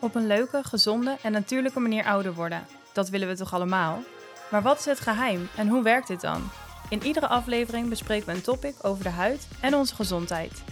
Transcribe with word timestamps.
Op 0.00 0.14
een 0.14 0.26
leuke, 0.26 0.62
gezonde 0.64 1.16
en 1.22 1.32
natuurlijke 1.32 1.80
manier 1.80 2.04
ouder 2.04 2.34
worden. 2.34 2.66
Dat 2.92 3.08
willen 3.08 3.28
we 3.28 3.36
toch 3.36 3.54
allemaal? 3.54 4.02
Maar 4.50 4.62
wat 4.62 4.78
is 4.78 4.84
het 4.84 5.00
geheim 5.00 5.48
en 5.56 5.68
hoe 5.68 5.82
werkt 5.82 6.08
dit 6.08 6.20
dan? 6.20 6.42
In 6.88 7.02
iedere 7.02 7.28
aflevering 7.28 7.88
bespreken 7.88 8.26
we 8.26 8.32
een 8.32 8.42
topic 8.42 8.74
over 8.82 9.04
de 9.04 9.10
huid 9.10 9.48
en 9.60 9.74
onze 9.74 9.94
gezondheid. 9.94 10.62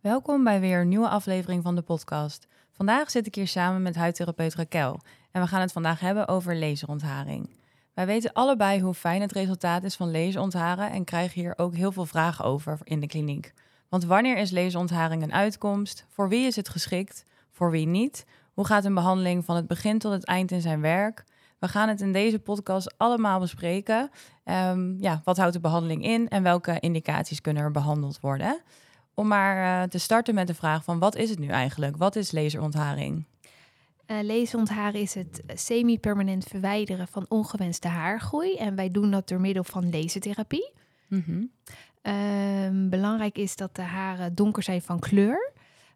Welkom 0.00 0.44
bij 0.44 0.60
weer 0.60 0.80
een 0.80 0.88
nieuwe 0.88 1.08
aflevering 1.08 1.62
van 1.62 1.74
de 1.74 1.82
podcast. 1.82 2.46
Vandaag 2.72 3.10
zit 3.10 3.26
ik 3.26 3.34
hier 3.34 3.48
samen 3.48 3.82
met 3.82 3.96
huidtherapeut 3.96 4.54
Raquel 4.54 5.00
en 5.30 5.40
we 5.40 5.46
gaan 5.46 5.60
het 5.60 5.72
vandaag 5.72 6.00
hebben 6.00 6.28
over 6.28 6.56
laserontharing. 6.56 7.59
Wij 7.94 8.06
weten 8.06 8.32
allebei 8.32 8.80
hoe 8.80 8.94
fijn 8.94 9.20
het 9.20 9.32
resultaat 9.32 9.82
is 9.82 9.96
van 9.96 10.10
laserontharen 10.10 10.90
en 10.90 11.04
krijgen 11.04 11.40
hier 11.40 11.54
ook 11.56 11.74
heel 11.74 11.92
veel 11.92 12.06
vragen 12.06 12.44
over 12.44 12.78
in 12.84 13.00
de 13.00 13.06
kliniek. 13.06 13.52
Want 13.88 14.04
wanneer 14.04 14.36
is 14.36 14.50
laserontharing 14.50 15.22
een 15.22 15.32
uitkomst? 15.32 16.06
Voor 16.08 16.28
wie 16.28 16.46
is 16.46 16.56
het 16.56 16.68
geschikt? 16.68 17.24
Voor 17.50 17.70
wie 17.70 17.86
niet? 17.86 18.26
Hoe 18.52 18.66
gaat 18.66 18.84
een 18.84 18.94
behandeling 18.94 19.44
van 19.44 19.56
het 19.56 19.66
begin 19.66 19.98
tot 19.98 20.12
het 20.12 20.24
eind 20.24 20.50
in 20.50 20.60
zijn 20.60 20.80
werk? 20.80 21.24
We 21.58 21.68
gaan 21.68 21.88
het 21.88 22.00
in 22.00 22.12
deze 22.12 22.38
podcast 22.38 22.94
allemaal 22.96 23.40
bespreken. 23.40 24.10
Ehm, 24.44 24.94
ja, 24.98 25.20
wat 25.24 25.36
houdt 25.36 25.52
de 25.52 25.60
behandeling 25.60 26.04
in 26.04 26.28
en 26.28 26.42
welke 26.42 26.80
indicaties 26.80 27.40
kunnen 27.40 27.62
er 27.62 27.70
behandeld 27.70 28.20
worden? 28.20 28.60
Om 29.14 29.28
maar 29.28 29.82
uh, 29.82 29.88
te 29.88 29.98
starten 29.98 30.34
met 30.34 30.46
de 30.46 30.54
vraag 30.54 30.84
van 30.84 30.98
wat 30.98 31.16
is 31.16 31.30
het 31.30 31.38
nu 31.38 31.48
eigenlijk? 31.48 31.96
Wat 31.96 32.16
is 32.16 32.32
laserontharing? 32.32 33.24
Uh, 34.10 34.22
laserontharen 34.22 35.00
is 35.00 35.14
het 35.14 35.42
semi-permanent 35.46 36.44
verwijderen 36.44 37.08
van 37.08 37.26
ongewenste 37.28 37.88
haargroei. 37.88 38.56
En 38.56 38.74
wij 38.74 38.90
doen 38.90 39.10
dat 39.10 39.28
door 39.28 39.40
middel 39.40 39.64
van 39.64 39.90
lasertherapie. 39.90 40.72
Mm 41.08 41.22
-hmm. 41.26 41.50
um, 42.14 42.88
belangrijk 42.88 43.38
is 43.38 43.56
dat 43.56 43.76
de 43.76 43.82
haren 43.82 44.34
donker 44.34 44.62
zijn 44.62 44.82
van 44.82 44.98
kleur. 44.98 45.52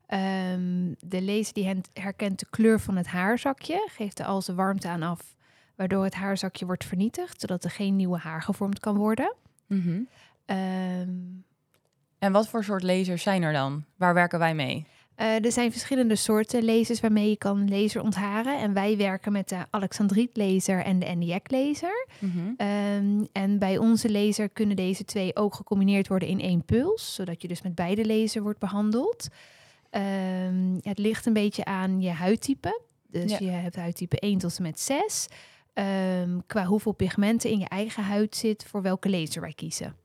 Um, 0.08 0.94
de 0.98 1.22
laser 1.22 1.54
die 1.54 1.80
herkent 1.92 2.38
de 2.38 2.46
kleur 2.50 2.80
van 2.80 2.96
het 2.96 3.06
haarzakje, 3.06 3.88
geeft 3.90 4.18
er 4.18 4.24
al 4.24 4.42
zijn 4.42 4.56
warmte 4.56 4.88
aan 4.88 5.02
af, 5.02 5.34
waardoor 5.76 6.04
het 6.04 6.14
haarzakje 6.14 6.66
wordt 6.66 6.84
vernietigd, 6.84 7.40
zodat 7.40 7.64
er 7.64 7.70
geen 7.70 7.96
nieuwe 7.96 8.18
haar 8.18 8.42
gevormd 8.42 8.80
kan 8.80 8.96
worden. 8.96 9.34
Mm 9.66 9.80
-hmm. 9.80 10.08
um, 10.56 11.44
en 12.18 12.32
wat 12.32 12.48
voor 12.48 12.64
soort 12.64 12.82
lasers 12.82 13.22
zijn 13.22 13.42
er 13.42 13.52
dan? 13.52 13.84
Waar 13.96 14.14
werken 14.14 14.38
wij 14.38 14.54
mee? 14.54 14.86
Uh, 15.20 15.44
er 15.44 15.52
zijn 15.52 15.70
verschillende 15.70 16.16
soorten 16.16 16.64
lasers 16.64 17.00
waarmee 17.00 17.28
je 17.28 17.36
kan 17.36 17.68
laser 17.68 18.02
ontharen. 18.02 18.58
En 18.58 18.72
wij 18.72 18.96
werken 18.96 19.32
met 19.32 19.48
de 19.48 19.58
Alexandriet 19.70 20.36
laser 20.36 20.84
en 20.84 20.98
de 20.98 21.06
NDX 21.14 21.50
laser. 21.50 22.06
Mm 22.18 22.30
-hmm. 22.30 22.66
um, 22.66 23.28
en 23.32 23.58
bij 23.58 23.78
onze 23.78 24.12
laser 24.12 24.48
kunnen 24.48 24.76
deze 24.76 25.04
twee 25.04 25.36
ook 25.36 25.54
gecombineerd 25.54 26.08
worden 26.08 26.28
in 26.28 26.40
één 26.40 26.64
puls. 26.64 27.14
Zodat 27.14 27.42
je 27.42 27.48
dus 27.48 27.62
met 27.62 27.74
beide 27.74 28.06
laser 28.06 28.42
wordt 28.42 28.58
behandeld. 28.58 29.28
Um, 29.90 30.78
het 30.82 30.98
ligt 30.98 31.26
een 31.26 31.32
beetje 31.32 31.64
aan 31.64 32.00
je 32.00 32.10
huidtype. 32.10 32.80
Dus 33.10 33.30
ja. 33.30 33.38
je 33.38 33.50
hebt 33.50 33.76
huidtype 33.76 34.18
1 34.18 34.38
tot 34.38 34.56
en 34.56 34.62
met 34.62 34.80
6. 34.80 35.26
Um, 35.74 36.42
qua 36.46 36.64
hoeveel 36.64 36.92
pigmenten 36.92 37.50
in 37.50 37.58
je 37.58 37.68
eigen 37.68 38.02
huid 38.02 38.36
zit, 38.36 38.64
voor 38.64 38.82
welke 38.82 39.10
laser 39.10 39.40
wij 39.40 39.52
kiezen. 39.52 39.96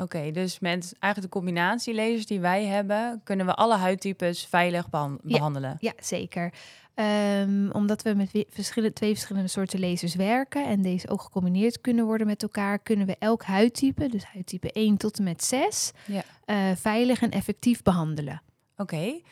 Oké, 0.00 0.16
okay, 0.16 0.32
dus 0.32 0.58
met 0.58 0.94
eigenlijk 0.98 1.32
de 1.32 1.38
combinatie 1.38 1.94
lasers 1.94 2.26
die 2.26 2.40
wij 2.40 2.64
hebben, 2.64 3.20
kunnen 3.24 3.46
we 3.46 3.54
alle 3.54 3.76
huidtypes 3.76 4.46
veilig 4.46 4.90
behan 4.90 5.18
behandelen. 5.22 5.76
Ja, 5.80 5.92
ja 5.96 6.04
zeker. 6.04 6.52
Um, 6.94 7.70
omdat 7.70 8.02
we 8.02 8.14
met 8.14 8.44
verschillende, 8.48 8.94
twee 8.94 9.12
verschillende 9.12 9.48
soorten 9.48 9.80
lasers 9.80 10.14
werken 10.14 10.66
en 10.66 10.82
deze 10.82 11.08
ook 11.08 11.22
gecombineerd 11.22 11.80
kunnen 11.80 12.04
worden 12.04 12.26
met 12.26 12.42
elkaar, 12.42 12.78
kunnen 12.78 13.06
we 13.06 13.16
elk 13.18 13.42
huidtype, 13.42 14.08
dus 14.08 14.24
huidtype 14.24 14.72
1 14.72 14.96
tot 14.96 15.18
en 15.18 15.24
met 15.24 15.44
6, 15.44 15.92
ja. 16.06 16.22
uh, 16.46 16.76
veilig 16.76 17.22
en 17.22 17.30
effectief 17.30 17.82
behandelen. 17.82 18.42
Oké, 18.76 18.94
okay. 18.94 19.22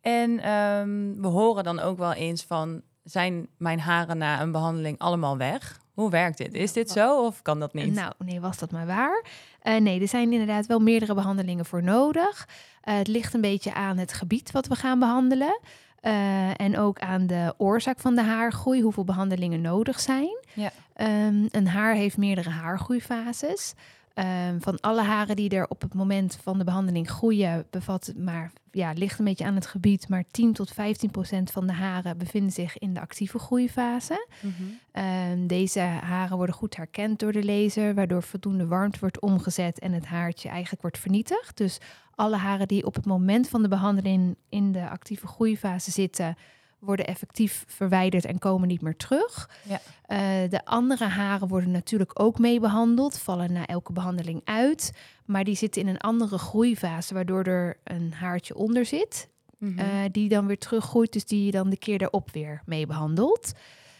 en 0.00 0.50
um, 0.50 1.20
we 1.20 1.26
horen 1.26 1.64
dan 1.64 1.80
ook 1.80 1.98
wel 1.98 2.12
eens 2.12 2.42
van, 2.42 2.82
zijn 3.02 3.48
mijn 3.56 3.80
haren 3.80 4.18
na 4.18 4.40
een 4.40 4.52
behandeling 4.52 4.98
allemaal 4.98 5.36
weg? 5.36 5.80
Hoe 5.92 6.10
werkt 6.10 6.38
dit? 6.38 6.54
Is 6.54 6.72
dit 6.72 6.90
zo 6.90 7.24
of 7.24 7.42
kan 7.42 7.60
dat 7.60 7.74
niet? 7.74 7.94
Nou, 7.94 8.12
nee, 8.18 8.40
was 8.40 8.58
dat 8.58 8.70
maar 8.70 8.86
waar. 8.86 9.24
Uh, 9.62 9.76
nee, 9.76 10.00
er 10.00 10.08
zijn 10.08 10.32
inderdaad 10.32 10.66
wel 10.66 10.78
meerdere 10.78 11.14
behandelingen 11.14 11.64
voor 11.64 11.82
nodig. 11.82 12.48
Uh, 12.84 12.96
het 12.96 13.08
ligt 13.08 13.34
een 13.34 13.40
beetje 13.40 13.74
aan 13.74 13.98
het 13.98 14.12
gebied 14.12 14.50
wat 14.50 14.66
we 14.66 14.74
gaan 14.74 14.98
behandelen. 14.98 15.60
Uh, 16.02 16.60
en 16.60 16.78
ook 16.78 16.98
aan 16.98 17.26
de 17.26 17.54
oorzaak 17.56 18.00
van 18.00 18.14
de 18.14 18.22
haargroei, 18.22 18.82
hoeveel 18.82 19.04
behandelingen 19.04 19.60
nodig 19.60 20.00
zijn. 20.00 20.38
Ja. 20.52 20.72
Um, 20.96 21.48
een 21.50 21.68
haar 21.68 21.94
heeft 21.94 22.16
meerdere 22.16 22.50
haargroeifases. 22.50 23.74
Um, 24.14 24.62
van 24.62 24.80
alle 24.80 25.02
haren 25.02 25.36
die 25.36 25.50
er 25.50 25.66
op 25.68 25.80
het 25.80 25.94
moment 25.94 26.38
van 26.42 26.58
de 26.58 26.64
behandeling 26.64 27.10
groeien, 27.10 27.66
bevat 27.70 28.06
het 28.06 28.18
maar, 28.18 28.52
ja, 28.72 28.92
ligt 28.92 29.18
een 29.18 29.24
beetje 29.24 29.44
aan 29.44 29.54
het 29.54 29.66
gebied, 29.66 30.08
maar 30.08 30.24
10 30.30 30.52
tot 30.52 30.70
15 30.70 31.10
procent 31.10 31.50
van 31.50 31.66
de 31.66 31.72
haren 31.72 32.18
bevinden 32.18 32.52
zich 32.52 32.78
in 32.78 32.94
de 32.94 33.00
actieve 33.00 33.38
groeifase. 33.38 34.26
Mm 34.40 34.54
-hmm. 34.56 35.02
um, 35.32 35.46
deze 35.46 35.80
haren 35.80 36.36
worden 36.36 36.54
goed 36.54 36.76
herkend 36.76 37.18
door 37.18 37.32
de 37.32 37.44
laser, 37.44 37.94
waardoor 37.94 38.22
voldoende 38.22 38.66
warmte 38.66 38.98
wordt 39.00 39.20
omgezet 39.20 39.78
en 39.78 39.92
het 39.92 40.06
haartje 40.06 40.48
eigenlijk 40.48 40.82
wordt 40.82 40.98
vernietigd. 40.98 41.56
Dus 41.56 41.78
alle 42.14 42.36
haren 42.36 42.68
die 42.68 42.86
op 42.86 42.94
het 42.94 43.06
moment 43.06 43.48
van 43.48 43.62
de 43.62 43.68
behandeling 43.68 44.36
in 44.48 44.72
de 44.72 44.88
actieve 44.88 45.26
groeifase 45.26 45.90
zitten, 45.90 46.36
worden 46.82 47.06
effectief 47.06 47.64
verwijderd 47.66 48.24
en 48.24 48.38
komen 48.38 48.68
niet 48.68 48.80
meer 48.80 48.96
terug. 48.96 49.50
Ja. 49.68 49.80
Uh, 50.08 50.50
de 50.50 50.64
andere 50.64 51.04
haren 51.04 51.48
worden 51.48 51.70
natuurlijk 51.70 52.20
ook 52.20 52.38
mee 52.38 52.60
behandeld, 52.60 53.18
vallen 53.18 53.52
na 53.52 53.66
elke 53.66 53.92
behandeling 53.92 54.40
uit. 54.44 54.92
Maar 55.24 55.44
die 55.44 55.54
zitten 55.54 55.82
in 55.82 55.88
een 55.88 55.98
andere 55.98 56.38
groeifase, 56.38 57.14
waardoor 57.14 57.42
er 57.42 57.78
een 57.84 58.12
haartje 58.12 58.54
onder 58.54 58.86
zit. 58.86 59.28
Mm 59.58 59.78
-hmm. 59.78 59.78
uh, 59.78 60.04
die 60.12 60.28
dan 60.28 60.46
weer 60.46 60.58
teruggroeit, 60.58 61.12
dus 61.12 61.24
die 61.24 61.44
je 61.44 61.50
dan 61.50 61.70
de 61.70 61.76
keer 61.78 61.98
daarop 61.98 62.30
weer 62.30 62.62
mee 62.64 62.86
behandelt. 62.86 63.52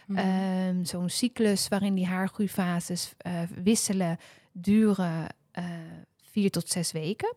Mm 0.07 0.17
-hmm. 0.17 0.79
uh, 0.79 0.85
Zo'n 0.87 1.09
cyclus 1.09 1.69
waarin 1.69 1.95
die 1.95 2.07
haargroeifases 2.07 3.15
uh, 3.27 3.33
wisselen, 3.63 4.19
duren 4.53 5.27
vier 6.31 6.51
tot 6.51 6.69
zes 6.69 6.93
weken. 6.93 7.35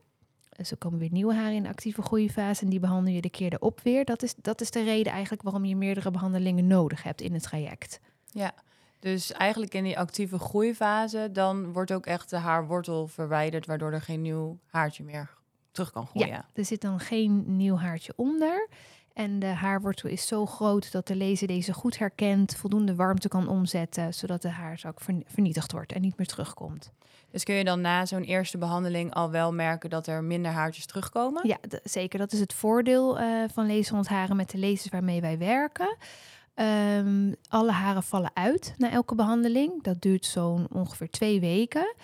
Dus 0.55 0.71
er 0.71 0.77
komen 0.77 0.99
weer 0.99 1.11
nieuwe 1.11 1.33
haren 1.33 1.55
in 1.55 1.63
de 1.63 1.69
actieve 1.69 2.01
groeifase 2.01 2.63
en 2.63 2.69
die 2.69 2.79
behandel 2.79 3.13
je 3.13 3.21
de 3.21 3.29
keer 3.29 3.53
erop 3.53 3.79
weer. 3.83 4.05
Dat 4.05 4.23
is, 4.23 4.35
dat 4.35 4.61
is 4.61 4.71
de 4.71 4.83
reden 4.83 5.11
eigenlijk 5.11 5.41
waarom 5.41 5.65
je 5.65 5.75
meerdere 5.75 6.11
behandelingen 6.11 6.67
nodig 6.67 7.03
hebt 7.03 7.21
in 7.21 7.33
het 7.33 7.43
traject. 7.43 7.99
Ja, 8.31 8.53
dus 8.99 9.31
eigenlijk 9.31 9.73
in 9.73 9.83
die 9.83 9.99
actieve 9.99 10.39
groeifase, 10.39 11.29
dan 11.31 11.73
wordt 11.73 11.91
ook 11.91 12.05
echt 12.05 12.29
de 12.29 12.37
haarwortel 12.37 13.07
verwijderd, 13.07 13.65
waardoor 13.65 13.91
er 13.91 14.01
geen 14.01 14.21
nieuw 14.21 14.59
haartje 14.65 15.03
meer 15.03 15.29
terug 15.71 15.91
kan 15.91 16.07
groeien. 16.07 16.27
Ja, 16.27 16.45
er 16.53 16.65
zit 16.65 16.81
dan 16.81 16.99
geen 16.99 17.57
nieuw 17.57 17.77
haartje 17.77 18.13
onder. 18.15 18.67
En 19.15 19.39
de 19.39 19.45
haarwortel 19.45 20.09
is 20.09 20.27
zo 20.27 20.45
groot 20.45 20.91
dat 20.91 21.07
de 21.07 21.17
laser 21.17 21.47
deze 21.47 21.73
goed 21.73 21.97
herkent, 21.97 22.55
voldoende 22.55 22.95
warmte 22.95 23.27
kan 23.27 23.47
omzetten, 23.47 24.13
zodat 24.13 24.41
de 24.41 24.49
haarzak 24.49 24.99
vernietigd 25.25 25.71
wordt 25.71 25.91
en 25.91 26.01
niet 26.01 26.17
meer 26.17 26.27
terugkomt. 26.27 26.91
Dus 27.31 27.43
kun 27.43 27.55
je 27.55 27.63
dan 27.63 27.81
na 27.81 28.05
zo'n 28.05 28.23
eerste 28.23 28.57
behandeling 28.57 29.13
al 29.13 29.31
wel 29.31 29.53
merken 29.53 29.89
dat 29.89 30.07
er 30.07 30.23
minder 30.23 30.51
haartjes 30.51 30.85
terugkomen? 30.85 31.47
Ja, 31.47 31.57
zeker. 31.83 32.19
Dat 32.19 32.31
is 32.31 32.39
het 32.39 32.53
voordeel 32.53 33.19
uh, 33.19 33.43
van 33.53 33.67
laserontharen 33.67 34.35
met 34.35 34.49
de 34.49 34.59
lasers 34.59 34.89
waarmee 34.89 35.21
wij 35.21 35.37
werken. 35.37 35.97
Um, 36.55 37.35
alle 37.49 37.71
haren 37.71 38.03
vallen 38.03 38.31
uit 38.33 38.73
na 38.77 38.91
elke 38.91 39.15
behandeling. 39.15 39.83
Dat 39.83 40.01
duurt 40.01 40.25
zo'n 40.25 40.67
ongeveer 40.71 41.09
twee 41.09 41.39
weken. 41.39 41.95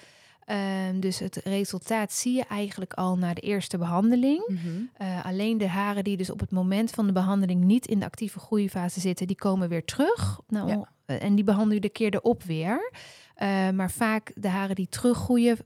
Um, 0.47 0.99
dus 0.99 1.19
het 1.19 1.35
resultaat 1.35 2.11
zie 2.11 2.35
je 2.35 2.45
eigenlijk 2.45 2.93
al 2.93 3.17
na 3.17 3.33
de 3.33 3.41
eerste 3.41 3.77
behandeling. 3.77 4.43
Mm 4.47 4.57
-hmm. 4.57 4.89
uh, 5.01 5.25
alleen 5.25 5.57
de 5.57 5.67
haren 5.67 6.03
die 6.03 6.17
dus 6.17 6.29
op 6.29 6.39
het 6.39 6.51
moment 6.51 6.91
van 6.91 7.07
de 7.07 7.11
behandeling 7.11 7.63
niet 7.63 7.87
in 7.87 7.99
de 7.99 8.05
actieve 8.05 8.39
groeifase 8.39 8.99
zitten, 8.99 9.27
die 9.27 9.35
komen 9.35 9.69
weer 9.69 9.85
terug. 9.85 10.39
Nou, 10.47 10.67
ja. 10.67 10.89
uh, 11.05 11.23
en 11.23 11.35
die 11.35 11.43
behandel 11.43 11.73
je 11.73 11.79
de 11.79 11.89
keer 11.89 12.13
erop 12.13 12.43
weer. 12.43 12.91
Uh, 13.37 13.69
maar 13.69 13.91
vaak 13.91 14.31
de 14.35 14.47
haren 14.47 14.75
die 14.75 14.89
teruggroeien, 14.89 15.57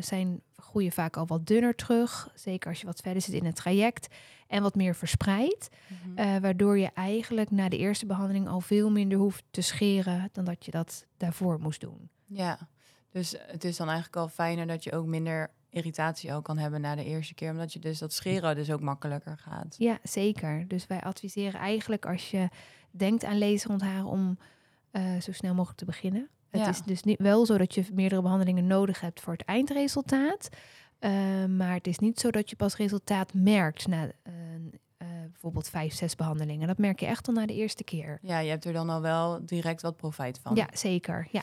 zijn, 0.00 0.40
groeien 0.56 0.92
vaak 0.92 1.16
al 1.16 1.26
wat 1.26 1.46
dunner 1.46 1.74
terug. 1.74 2.30
Zeker 2.34 2.68
als 2.68 2.80
je 2.80 2.86
wat 2.86 3.00
verder 3.00 3.22
zit 3.22 3.34
in 3.34 3.44
het 3.44 3.56
traject. 3.56 4.14
En 4.46 4.62
wat 4.62 4.74
meer 4.74 4.94
verspreid. 4.94 5.68
Mm 5.88 6.16
-hmm. 6.16 6.40
waardoor 6.40 6.78
je 6.78 6.90
eigenlijk 6.94 7.50
na 7.50 7.68
de 7.68 7.76
eerste 7.76 8.06
behandeling 8.06 8.48
al 8.48 8.60
veel 8.60 8.90
minder 8.90 9.18
hoeft 9.18 9.44
te 9.50 9.60
scheren 9.60 10.28
dan 10.32 10.44
dat 10.44 10.64
je 10.64 10.70
dat 10.70 11.06
daarvoor 11.16 11.60
moest 11.60 11.80
doen. 11.80 12.08
Ja. 12.26 12.58
Dus 13.16 13.34
het 13.46 13.64
is 13.64 13.76
dan 13.76 13.86
eigenlijk 13.86 14.16
al 14.16 14.28
fijner 14.28 14.66
dat 14.66 14.84
je 14.84 14.92
ook 14.92 15.06
minder 15.06 15.50
irritatie 15.70 16.32
ook 16.32 16.44
kan 16.44 16.58
hebben 16.58 16.80
na 16.80 16.94
de 16.94 17.04
eerste 17.04 17.34
keer. 17.34 17.50
Omdat 17.50 17.72
je 17.72 17.78
dus 17.78 17.98
dat 17.98 18.12
scheren 18.12 18.54
dus 18.54 18.70
ook 18.70 18.80
makkelijker 18.80 19.38
gaat. 19.38 19.74
Ja, 19.78 19.98
zeker. 20.02 20.68
Dus 20.68 20.86
wij 20.86 21.00
adviseren 21.00 21.60
eigenlijk 21.60 22.06
als 22.06 22.30
je 22.30 22.48
denkt 22.90 23.24
aan 23.24 23.38
laserontharen 23.38 24.04
om 24.04 24.38
uh, 24.92 25.20
zo 25.20 25.32
snel 25.32 25.54
mogelijk 25.54 25.78
te 25.78 25.84
beginnen. 25.84 26.28
Het 26.50 26.60
ja. 26.60 26.68
is 26.68 26.82
dus 26.82 27.02
niet 27.02 27.18
wel 27.20 27.46
zo 27.46 27.58
dat 27.58 27.74
je 27.74 27.84
meerdere 27.92 28.22
behandelingen 28.22 28.66
nodig 28.66 29.00
hebt 29.00 29.20
voor 29.20 29.32
het 29.32 29.44
eindresultaat. 29.44 30.48
Uh, 31.00 31.44
maar 31.44 31.74
het 31.74 31.86
is 31.86 31.98
niet 31.98 32.20
zo 32.20 32.30
dat 32.30 32.50
je 32.50 32.56
pas 32.56 32.76
resultaat 32.76 33.34
merkt 33.34 33.86
na 33.86 34.04
uh, 34.04 34.32
uh, 34.32 35.08
bijvoorbeeld 35.30 35.68
vijf, 35.68 35.94
zes 35.94 36.14
behandelingen. 36.14 36.66
Dat 36.66 36.78
merk 36.78 37.00
je 37.00 37.06
echt 37.06 37.28
al 37.28 37.34
na 37.34 37.46
de 37.46 37.54
eerste 37.54 37.84
keer. 37.84 38.18
Ja, 38.22 38.38
je 38.38 38.50
hebt 38.50 38.64
er 38.64 38.72
dan 38.72 38.90
al 38.90 39.00
wel 39.00 39.46
direct 39.46 39.82
wat 39.82 39.96
profijt 39.96 40.38
van. 40.38 40.54
Ja, 40.54 40.68
zeker. 40.72 41.28
Ja. 41.30 41.42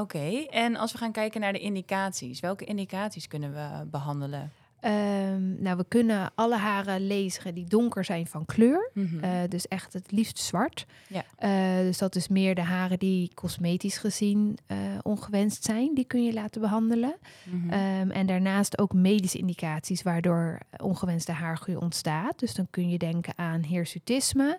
Oké, 0.00 0.46
en 0.50 0.76
als 0.76 0.92
we 0.92 0.98
gaan 0.98 1.12
kijken 1.12 1.40
naar 1.40 1.52
de 1.52 1.58
indicaties, 1.58 2.40
welke 2.40 2.64
indicaties 2.64 3.28
kunnen 3.28 3.52
we 3.52 3.86
behandelen? 3.90 4.52
Ehm, 4.80 5.62
nou, 5.62 5.76
we 5.76 5.84
kunnen 5.88 6.30
alle 6.34 6.56
haren 6.56 7.06
lezen 7.06 7.54
die 7.54 7.64
donker 7.64 8.04
zijn 8.04 8.26
van 8.26 8.44
kleur. 8.44 8.90
Mhm. 8.94 9.24
Eh, 9.24 9.30
dus 9.48 9.68
echt 9.68 9.92
het 9.92 10.12
liefst 10.12 10.38
zwart. 10.38 10.86
Ja. 11.08 11.24
Eh, 11.36 11.84
dus 11.84 11.98
dat 11.98 12.16
is 12.16 12.28
meer 12.28 12.54
de 12.54 12.62
haren 12.62 12.98
die 12.98 13.30
cosmetisch 13.34 13.98
gezien 13.98 14.58
eh, 14.66 14.78
ongewenst 15.02 15.64
zijn. 15.64 15.94
Die 15.94 16.04
kun 16.04 16.24
je 16.24 16.32
laten 16.32 16.60
behandelen. 16.60 17.16
Mhm. 17.44 17.70
Ehm, 17.70 18.10
en 18.10 18.26
daarnaast 18.26 18.78
ook 18.78 18.92
medische 18.92 19.38
indicaties 19.38 20.02
waardoor 20.02 20.58
ongewenste 20.82 21.32
haargroei 21.32 21.76
ontstaat. 21.76 22.38
Dus 22.38 22.54
dan 22.54 22.66
kun 22.70 22.88
je 22.88 22.98
denken 22.98 23.32
aan 23.36 23.62
hirsutisme. 23.62 24.58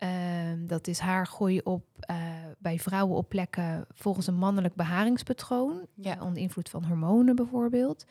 Ehm, 0.00 0.66
dat 0.66 0.86
is 0.86 0.98
haargroei 0.98 1.60
op, 1.64 1.84
eh, 2.00 2.16
bij 2.58 2.78
vrouwen 2.78 3.16
op 3.16 3.28
plekken 3.28 3.86
volgens 3.94 4.26
een 4.26 4.34
mannelijk 4.34 4.74
beharingspatroon. 4.74 5.86
Ja. 5.94 6.16
onder 6.20 6.42
invloed 6.42 6.68
van 6.68 6.84
hormonen 6.84 7.36
bijvoorbeeld. 7.36 8.04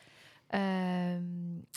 Ehm, 0.48 1.24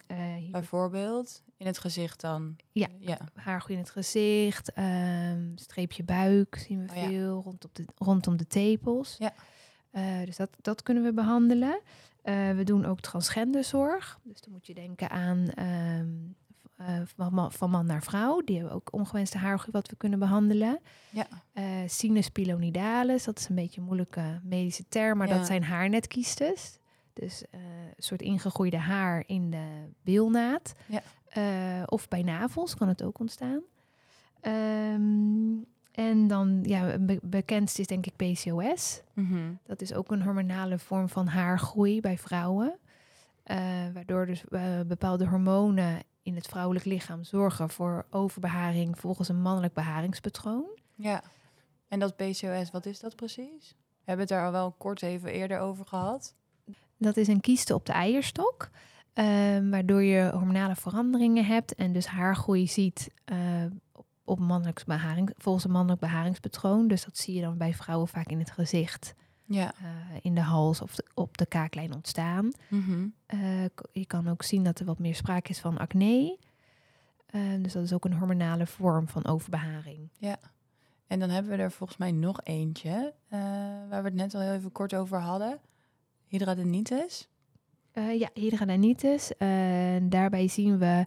eh, 0.06 0.50
Bijvoorbeeld 0.50 1.42
in 1.56 1.66
het 1.66 1.78
gezicht 1.78 2.20
dan? 2.20 2.56
Ja. 2.72 2.88
ja. 2.98 3.18
haargroei 3.34 3.74
in 3.74 3.84
het 3.84 3.92
gezicht, 3.92 4.72
ehm, 4.72 5.56
streepje 5.56 6.02
buik 6.04 6.56
zien 6.56 6.86
we 6.86 6.90
Oh 6.90 6.96
ja. 6.96 7.06
veel, 7.06 7.42
rondom, 7.42 7.70
de, 7.72 7.84
rondom 7.96 8.36
de 8.36 8.46
tepels. 8.46 9.16
Ja. 9.18 9.34
Eh, 9.90 10.24
dus 10.24 10.36
dat, 10.36 10.50
dat 10.60 10.82
kunnen 10.82 11.02
we 11.02 11.12
behandelen. 11.12 11.80
Eh, 12.22 12.50
we 12.50 12.64
doen 12.64 12.84
ook 12.84 13.00
transgenderzorg. 13.00 14.20
Dus 14.22 14.40
dan 14.40 14.52
moet 14.52 14.66
je 14.66 14.74
denken 14.74 15.10
aan 15.10 15.48
eh, 16.86 16.94
van, 17.16 17.34
man, 17.34 17.52
van 17.52 17.70
man 17.70 17.86
naar 17.86 18.02
vrouw. 18.02 18.40
Die 18.40 18.56
hebben 18.56 18.74
ook 18.74 18.92
ongewenste 18.92 19.38
haargroei 19.38 19.72
wat 19.72 19.88
we 19.88 19.96
kunnen 19.96 20.18
behandelen. 20.18 20.78
Ja. 21.10 21.26
Eh 21.52 21.64
sinus 21.86 22.28
pilonidalis, 22.28 23.24
dat 23.24 23.38
is 23.38 23.48
een 23.48 23.54
beetje 23.54 23.80
een 23.80 23.86
moeilijke 23.86 24.40
medische 24.42 24.84
term, 24.88 25.18
maar 25.18 25.28
Ja. 25.28 25.36
dat 25.36 25.46
zijn 25.46 25.64
haarnetkiestes. 25.64 26.78
Dus 27.12 27.44
eh, 27.50 27.60
een 27.96 28.02
soort 28.02 28.22
ingegroeide 28.22 28.76
haar 28.78 29.22
in 29.26 29.50
de 29.50 29.66
bilnaad. 30.02 30.74
Ja. 30.86 31.02
Of 31.86 32.08
bij 32.08 32.22
navels 32.22 32.74
kan 32.76 32.88
het 32.88 33.02
ook 33.02 33.18
ontstaan. 33.18 33.60
Ehm, 34.40 35.56
en 35.92 36.26
dan, 36.28 36.58
ja, 36.62 36.98
be 36.98 37.18
bekendst 37.22 37.78
is 37.78 37.86
denk 37.86 38.06
ik 38.06 38.16
PCOS. 38.16 39.02
Mhm. 39.14 39.52
Dat 39.66 39.80
is 39.80 39.94
ook 39.94 40.10
een 40.10 40.22
hormonale 40.22 40.78
vorm 40.78 41.08
van 41.08 41.26
haargroei 41.26 42.00
bij 42.00 42.18
vrouwen. 42.18 42.76
Waardoor 43.92 44.26
dus 44.26 44.44
bepaalde 44.86 45.26
hormonen 45.28 45.98
in 46.22 46.34
het 46.34 46.46
vrouwelijk 46.46 46.84
lichaam 46.84 47.24
zorgen 47.24 47.70
voor 47.70 48.06
overbeharing 48.10 48.98
volgens 48.98 49.28
een 49.28 49.42
mannelijk 49.42 49.74
beharingspatroon. 49.74 50.64
Ja. 50.94 51.22
En 51.88 51.98
dat 51.98 52.16
PCOS, 52.16 52.70
wat 52.70 52.86
is 52.86 53.00
dat 53.00 53.16
precies? 53.16 53.74
We 53.76 54.08
hebben 54.08 54.26
het 54.26 54.28
daar 54.36 54.46
al 54.46 54.52
wel 54.52 54.72
kort 54.78 55.02
even 55.02 55.32
eerder 55.32 55.58
over 55.58 55.86
gehad. 55.86 56.34
Dat 56.96 57.16
is 57.16 57.28
een 57.28 57.40
kieste 57.40 57.74
op 57.74 57.86
de 57.86 57.92
eierstok, 57.92 58.70
ehm, 59.12 59.70
waardoor 59.70 60.02
je 60.02 60.30
hormonale 60.32 60.76
veranderingen 60.76 61.44
hebt 61.44 61.74
en 61.74 61.92
dus 61.92 62.06
haargroei 62.06 62.66
ziet 62.68 63.10
eh, 63.24 63.36
op- 63.92 64.06
op 64.24 64.38
mannelijk 64.38 64.82
beharing, 64.86 65.30
volgens 65.36 65.64
een 65.64 65.70
mannelijk 65.70 66.00
beharingspatroon. 66.00 66.88
Dus 66.88 67.04
dat 67.04 67.16
zie 67.18 67.34
je 67.34 67.40
dan 67.40 67.56
bij 67.58 67.74
vrouwen 67.74 68.08
vaak 68.08 68.26
in 68.28 68.38
het 68.38 68.50
gezicht, 68.50 69.14
Ja. 69.44 69.72
eh, 69.82 70.18
in 70.22 70.34
de 70.34 70.40
hals 70.40 70.80
of 70.80 70.94
de- 70.94 71.04
op 71.14 71.38
de 71.38 71.46
kaaklijn 71.46 71.94
ontstaan. 71.94 72.50
Mhm. 72.68 73.06
Eh, 73.26 73.64
je 73.92 74.06
kan 74.06 74.28
ook 74.28 74.42
zien 74.42 74.64
dat 74.64 74.78
er 74.78 74.84
wat 74.86 74.98
meer 74.98 75.14
sprake 75.14 75.50
is 75.50 75.60
van 75.60 75.78
acne. 75.78 76.38
Eh, 77.26 77.40
dus 77.62 77.72
dat 77.72 77.84
is 77.84 77.92
ook 77.92 78.04
een 78.04 78.12
hormonale 78.18 78.66
vorm 78.66 79.08
van 79.08 79.26
overbeharing. 79.26 80.08
En 81.06 81.18
dan 81.18 81.30
hebben 81.30 81.56
we 81.56 81.62
er 81.62 81.70
volgens 81.72 81.98
mij 81.98 82.12
nog 82.12 82.40
eentje, 82.42 83.14
waar 83.88 83.88
we 84.02 84.08
het 84.08 84.14
net 84.14 84.34
al 84.34 84.40
heel 84.40 84.52
even 84.52 84.72
kort 84.72 84.94
over 84.94 85.18
hadden. 85.18 85.58
Hydradenitis. 86.26 87.28
Ja, 87.92 88.28
hydradenitis. 88.34 89.32
Daarbij 90.02 90.48
zien 90.48 90.78
we 90.78 91.04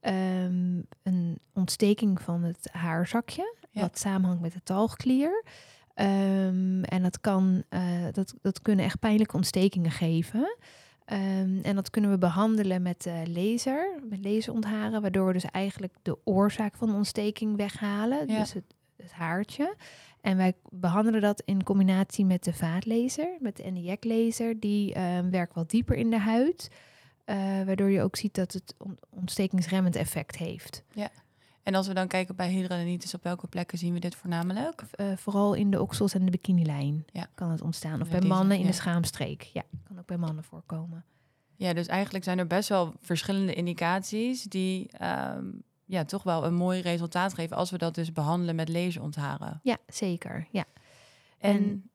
ehm, 0.00 0.80
een 1.02 1.38
ontsteking 1.52 2.20
van 2.22 2.42
het 2.42 2.68
haarzakje, 2.72 3.56
Ja. 3.70 3.80
wat 3.80 3.98
samenhangt 3.98 4.42
met 4.42 4.52
de 4.52 4.62
talgklier. 4.62 5.44
Ehm, 5.96 6.82
en 6.82 7.02
dat, 7.02 7.20
kan, 7.20 7.62
eh, 7.68 7.82
dat, 8.12 8.34
dat 8.42 8.62
kunnen 8.62 8.84
echt 8.84 8.98
pijnlijke 8.98 9.36
ontstekingen 9.36 9.90
geven. 9.90 10.56
Ehm, 11.04 11.58
en 11.62 11.74
dat 11.74 11.90
kunnen 11.90 12.10
we 12.10 12.18
behandelen 12.18 12.82
met 12.82 13.06
eh, 13.06 13.14
laser, 13.26 13.98
met 14.08 14.24
laserontharen, 14.24 15.00
waardoor 15.02 15.26
we 15.26 15.32
dus 15.32 15.44
eigenlijk 15.44 15.94
de 16.02 16.18
oorzaak 16.24 16.76
van 16.76 16.88
de 16.88 16.94
ontsteking 16.94 17.56
weghalen, 17.56 18.28
Ja. 18.28 18.38
dus 18.38 18.52
het, 18.52 18.64
het 18.96 19.12
haartje. 19.12 19.74
En 20.20 20.36
wij 20.36 20.54
behandelen 20.70 21.20
dat 21.20 21.42
in 21.44 21.62
combinatie 21.62 22.24
met 22.24 22.44
de 22.44 22.52
vaatlaser, 22.52 23.36
met 23.40 23.56
de 23.56 23.70
NDX-laser. 23.70 24.60
Die 24.60 24.94
ehm, 24.94 25.30
werkt 25.30 25.54
wat 25.54 25.70
dieper 25.70 25.96
in 25.96 26.10
de 26.10 26.18
huid, 26.18 26.70
eh, 27.24 27.36
waardoor 27.64 27.90
je 27.90 28.02
ook 28.02 28.16
ziet 28.16 28.34
dat 28.34 28.52
het 28.52 28.74
on- 28.78 28.98
ontstekingsremmend 29.10 29.96
effect 29.96 30.36
heeft. 30.36 30.82
En 31.66 31.74
als 31.74 31.86
we 31.86 31.94
dan 31.94 32.08
kijken 32.08 32.36
bij 32.36 32.50
hydradenitis, 32.50 33.14
op 33.14 33.22
welke 33.22 33.46
plekken 33.46 33.78
zien 33.78 33.92
we 33.92 33.98
dit 33.98 34.14
voornamelijk? 34.14 34.82
Eh, 34.90 35.06
vooral 35.16 35.54
in 35.54 35.70
de 35.70 35.80
oksels 35.82 36.14
en 36.14 36.24
de 36.24 36.30
bikinilijn 36.30 37.04
Ja. 37.12 37.26
kan 37.34 37.50
het 37.50 37.60
ontstaan. 37.62 38.00
Of 38.00 38.08
bij 38.08 38.20
mannen 38.20 38.58
in 38.58 38.66
de 38.66 38.72
schaamstreek. 38.72 39.42
Ja, 39.42 39.62
kan 39.84 39.98
ook 39.98 40.06
bij 40.06 40.16
mannen 40.16 40.44
voorkomen. 40.44 41.04
Ja, 41.56 41.72
dus 41.72 41.86
eigenlijk 41.86 42.24
zijn 42.24 42.38
er 42.38 42.46
best 42.46 42.68
wel 42.68 42.92
verschillende 43.00 43.54
indicaties 43.54 44.42
die 44.42 44.88
ehm, 44.90 45.44
ja, 45.84 46.04
toch 46.04 46.22
wel 46.22 46.44
een 46.44 46.54
mooi 46.54 46.80
resultaat 46.80 47.34
geven 47.34 47.56
als 47.56 47.70
we 47.70 47.78
dat 47.78 47.94
dus 47.94 48.12
behandelen 48.12 48.54
met 48.56 48.68
laserontharen. 48.68 49.60
Ja, 49.62 49.76
zeker. 49.86 50.46
Ja. 50.50 50.64
En, 51.38 51.56
En- 51.56 51.90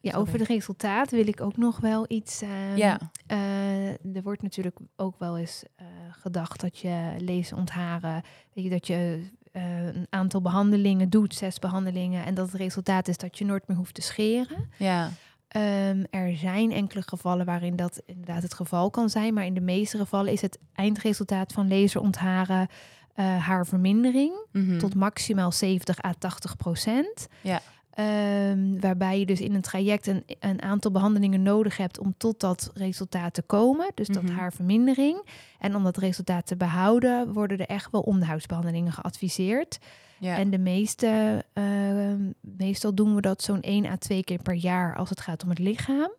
Ja, 0.00 0.10
Sorry. 0.10 0.26
over 0.26 0.38
het 0.38 0.48
resultaat 0.48 1.10
wil 1.10 1.26
ik 1.26 1.40
ook 1.40 1.56
nog 1.56 1.80
wel 1.80 2.04
iets. 2.08 2.42
ehm, 2.42 2.76
ja, 2.76 2.98
eh, 3.26 3.88
er 3.88 4.22
wordt 4.22 4.42
natuurlijk 4.42 4.78
ook 4.96 5.18
wel 5.18 5.38
eens 5.38 5.64
eh, 5.76 5.86
gedacht 6.10 6.60
dat 6.60 6.78
je 6.78 7.14
leesontharen, 7.18 8.22
weet 8.52 8.64
je, 8.64 8.70
dat 8.70 8.86
je 8.86 9.30
eh, 9.52 9.86
een 9.86 10.06
aantal 10.10 10.40
behandelingen 10.42 11.10
doet, 11.10 11.34
zes 11.34 11.58
behandelingen, 11.58 12.24
en 12.24 12.34
dat 12.34 12.46
het 12.46 12.60
resultaat 12.60 13.08
is 13.08 13.16
dat 13.16 13.38
je 13.38 13.44
nooit 13.44 13.68
meer 13.68 13.76
hoeft 13.76 13.94
te 13.94 14.02
scheren. 14.02 14.68
ja, 14.78 15.10
Ehm, 15.48 16.04
er 16.10 16.36
zijn 16.36 16.72
enkele 16.72 17.02
gevallen 17.06 17.46
waarin 17.46 17.76
dat 17.76 18.02
inderdaad 18.06 18.42
het 18.42 18.54
geval 18.54 18.90
kan 18.90 19.10
zijn, 19.10 19.34
maar 19.34 19.44
in 19.44 19.54
de 19.54 19.60
meeste 19.60 19.96
gevallen 19.96 20.32
is 20.32 20.40
het 20.40 20.58
eindresultaat 20.74 21.52
van 21.52 21.68
laserontharen 21.68 22.68
eh 23.14 23.46
haarvermindering 23.46 24.32
mhm. 24.52 24.78
tot 24.78 24.94
maximaal 24.94 25.52
70 25.52 26.04
à 26.04 26.12
80 26.18 26.56
procent. 26.56 27.28
Ja. 27.40 27.60
Ehm, 27.98 28.80
waarbij 28.80 29.18
je 29.18 29.26
dus 29.26 29.40
in 29.40 29.54
een 29.54 29.60
traject 29.60 30.06
een, 30.06 30.24
een 30.40 30.62
aantal 30.62 30.90
behandelingen 30.90 31.42
nodig 31.42 31.76
hebt 31.76 31.98
om 31.98 32.14
tot 32.16 32.40
dat 32.40 32.70
resultaat 32.74 33.34
te 33.34 33.42
komen. 33.42 33.90
Dus 33.94 34.06
dat 34.08 34.22
Mhm. 34.22 34.32
haarvermindering. 34.34 35.22
En 35.58 35.76
om 35.76 35.82
dat 35.84 35.96
resultaat 35.96 36.46
te 36.46 36.56
behouden, 36.56 37.32
worden 37.32 37.58
er 37.58 37.66
echt 37.66 37.90
wel 37.90 38.00
onderhoudsbehandelingen 38.00 38.92
geadviseerd. 38.92 39.78
ja. 40.18 40.36
En 40.36 40.50
de 40.50 40.58
meeste, 40.58 41.44
ehm, 41.52 42.30
meestal 42.40 42.94
doen 42.94 43.14
we 43.14 43.20
dat 43.20 43.42
zo'n 43.42 43.58
1 43.60 43.86
à 43.86 43.96
2 43.96 44.24
keer 44.24 44.42
per 44.42 44.54
jaar 44.54 44.96
als 44.96 45.10
het 45.10 45.20
gaat 45.20 45.42
om 45.42 45.48
het 45.48 45.58
lichaam. 45.58 46.10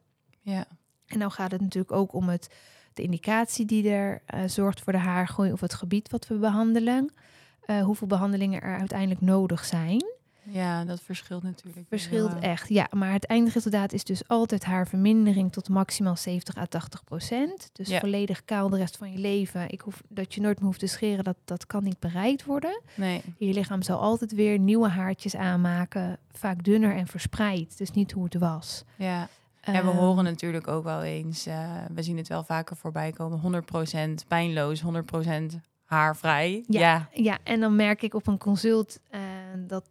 ja. 0.41 0.65
En 1.05 1.19
dan 1.19 1.31
gaat 1.31 1.51
het 1.51 1.61
natuurlijk 1.61 1.91
ook 1.93 2.13
om 2.13 2.29
het, 2.29 2.49
de 2.93 3.01
indicatie 3.01 3.65
die 3.65 3.89
er 3.89 4.21
eh, 4.25 4.39
zorgt 4.45 4.81
voor 4.81 4.93
de 4.93 4.99
haargroei 4.99 5.51
of 5.51 5.59
het 5.59 5.73
gebied 5.73 6.09
wat 6.11 6.27
we 6.27 6.35
behandelen. 6.37 7.13
Eh, 7.61 7.83
hoeveel 7.83 8.07
behandelingen 8.07 8.61
er 8.61 8.77
uiteindelijk 8.79 9.21
nodig 9.21 9.65
zijn. 9.65 10.03
Ja, 10.51 10.85
dat 10.85 11.01
verschilt 11.01 11.43
natuurlijk. 11.43 11.85
Verschilt 11.89 12.39
echt, 12.39 12.69
ja. 12.69 12.87
Maar 12.95 13.11
het 13.11 13.25
eindresultaat 13.25 13.93
is 13.93 14.03
dus 14.03 14.27
altijd 14.27 14.63
haarvermindering 14.65 15.51
tot 15.51 15.69
maximaal 15.69 16.15
70 16.15 16.57
à 16.57 16.65
80 16.65 17.03
procent. 17.03 17.69
Dus 17.73 17.87
Ja. 17.89 17.99
volledig 17.99 18.45
kaal 18.45 18.69
de 18.69 18.77
rest 18.77 18.97
van 18.97 19.11
je 19.11 19.17
leven. 19.17 19.69
Ik 19.69 19.81
hoef, 19.81 20.01
dat 20.07 20.33
je 20.33 20.41
nooit 20.41 20.57
meer 20.57 20.65
hoeft 20.65 20.79
te 20.79 20.87
scheren, 20.87 21.23
dat, 21.23 21.37
dat 21.45 21.65
kan 21.67 21.83
niet 21.83 21.99
bereikt 21.99 22.45
worden. 22.45 22.81
Nee, 22.95 23.21
Je 23.37 23.53
lichaam 23.53 23.81
zal 23.81 23.99
altijd 23.99 24.31
weer 24.33 24.59
nieuwe 24.59 24.87
haartjes 24.87 25.35
aanmaken. 25.35 26.17
Vaak 26.31 26.63
dunner 26.63 26.95
en 26.95 27.07
verspreid. 27.07 27.77
Dus 27.77 27.91
niet 27.91 28.11
hoe 28.11 28.23
het 28.23 28.35
was. 28.37 28.83
ja. 28.95 29.27
En 29.59 29.73
we 29.85 29.89
Ehm, 29.89 29.97
horen 29.97 30.23
natuurlijk 30.23 30.67
ook 30.67 30.83
wel 30.83 31.03
eens, 31.03 31.45
eh, 31.45 31.75
we 31.93 32.03
zien 32.03 32.17
het 32.17 32.27
wel 32.27 32.43
vaker 32.43 32.75
voorbij 32.75 33.11
komen, 33.11 33.39
100% 33.39 34.25
pijnloos, 34.27 34.81
100% 34.81 35.59
haarvrij. 35.83 36.63
Ja. 36.67 36.79
Ja, 36.79 37.07
Ja, 37.13 37.37
en 37.43 37.59
dan 37.59 37.75
merk 37.75 38.01
ik 38.01 38.13
op 38.13 38.27
een 38.27 38.37
consult 38.37 38.99
eh, 39.09 39.19
dat 39.57 39.85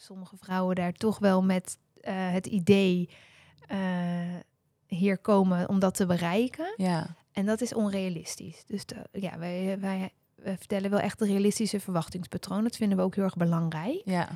sommige 0.00 0.36
vrouwen 0.36 0.74
daar 0.74 0.92
toch 0.92 1.18
wel 1.18 1.42
met 1.42 1.78
eh, 2.00 2.30
het 2.32 2.46
idee 2.46 3.08
eh, 3.66 3.78
hier 4.86 5.18
komen 5.18 5.68
om 5.68 5.78
dat 5.78 5.94
te 5.94 6.06
bereiken. 6.06 6.74
ja, 6.76 7.16
En 7.32 7.46
dat 7.46 7.60
is 7.60 7.74
onrealistisch. 7.74 8.64
Dus 8.66 8.86
de- 8.86 9.06
ja, 9.12 9.38
wij, 9.38 9.78
wij, 9.80 10.10
wij 10.34 10.56
vertellen 10.58 10.90
wel 10.90 11.00
echt 11.00 11.18
de 11.18 11.26
realistische 11.26 11.80
verwachtingspatroon. 11.80 12.62
Dat 12.62 12.76
vinden 12.76 12.98
we 12.98 13.04
ook 13.04 13.14
heel 13.14 13.24
erg 13.24 13.36
belangrijk. 13.36 14.00
ja, 14.04 14.28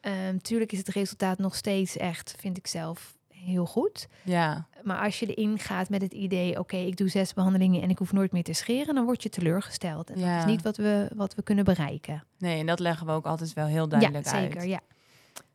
Ehm 0.00 0.38
tuurlijk 0.38 0.72
is 0.72 0.78
het 0.78 0.88
resultaat 0.88 1.38
nog 1.38 1.54
steeds 1.54 1.96
echt, 1.96 2.34
vind 2.38 2.56
ik 2.56 2.66
zelf, 2.66 3.16
heel 3.28 3.66
goed. 3.66 4.08
ja, 4.24 4.66
Maar 4.82 4.98
als 5.04 5.18
je 5.18 5.34
erin 5.34 5.58
gaat 5.58 5.88
met 5.88 6.02
het 6.02 6.12
idee, 6.12 6.58
oké, 6.58 6.76
ik 6.76 6.96
doe 6.96 7.08
zes 7.08 7.34
behandelingen 7.34 7.82
en 7.82 7.90
ik 7.90 7.98
hoef 7.98 8.12
nooit 8.12 8.32
meer 8.32 8.42
te 8.42 8.52
scheren, 8.52 8.94
dan 8.94 9.04
word 9.04 9.22
je 9.22 9.28
teleurgesteld. 9.28 10.10
En 10.10 10.18
Ja. 10.18 10.34
dat 10.38 10.44
is 10.46 10.50
niet 10.52 10.62
wat 10.62 10.76
we, 10.76 11.10
wat 11.14 11.34
we 11.34 11.42
kunnen 11.42 11.64
bereiken. 11.64 12.24
Nee, 12.38 12.60
en 12.60 12.66
dat 12.66 12.78
leggen 12.78 13.06
we 13.06 13.12
ook 13.12 13.26
altijd 13.26 13.52
wel 13.52 13.66
heel 13.66 13.88
duidelijk 13.88 14.24
ja, 14.24 14.30
zeker. 14.40 14.58
uit. 14.60 14.68
Ja. 14.68 14.80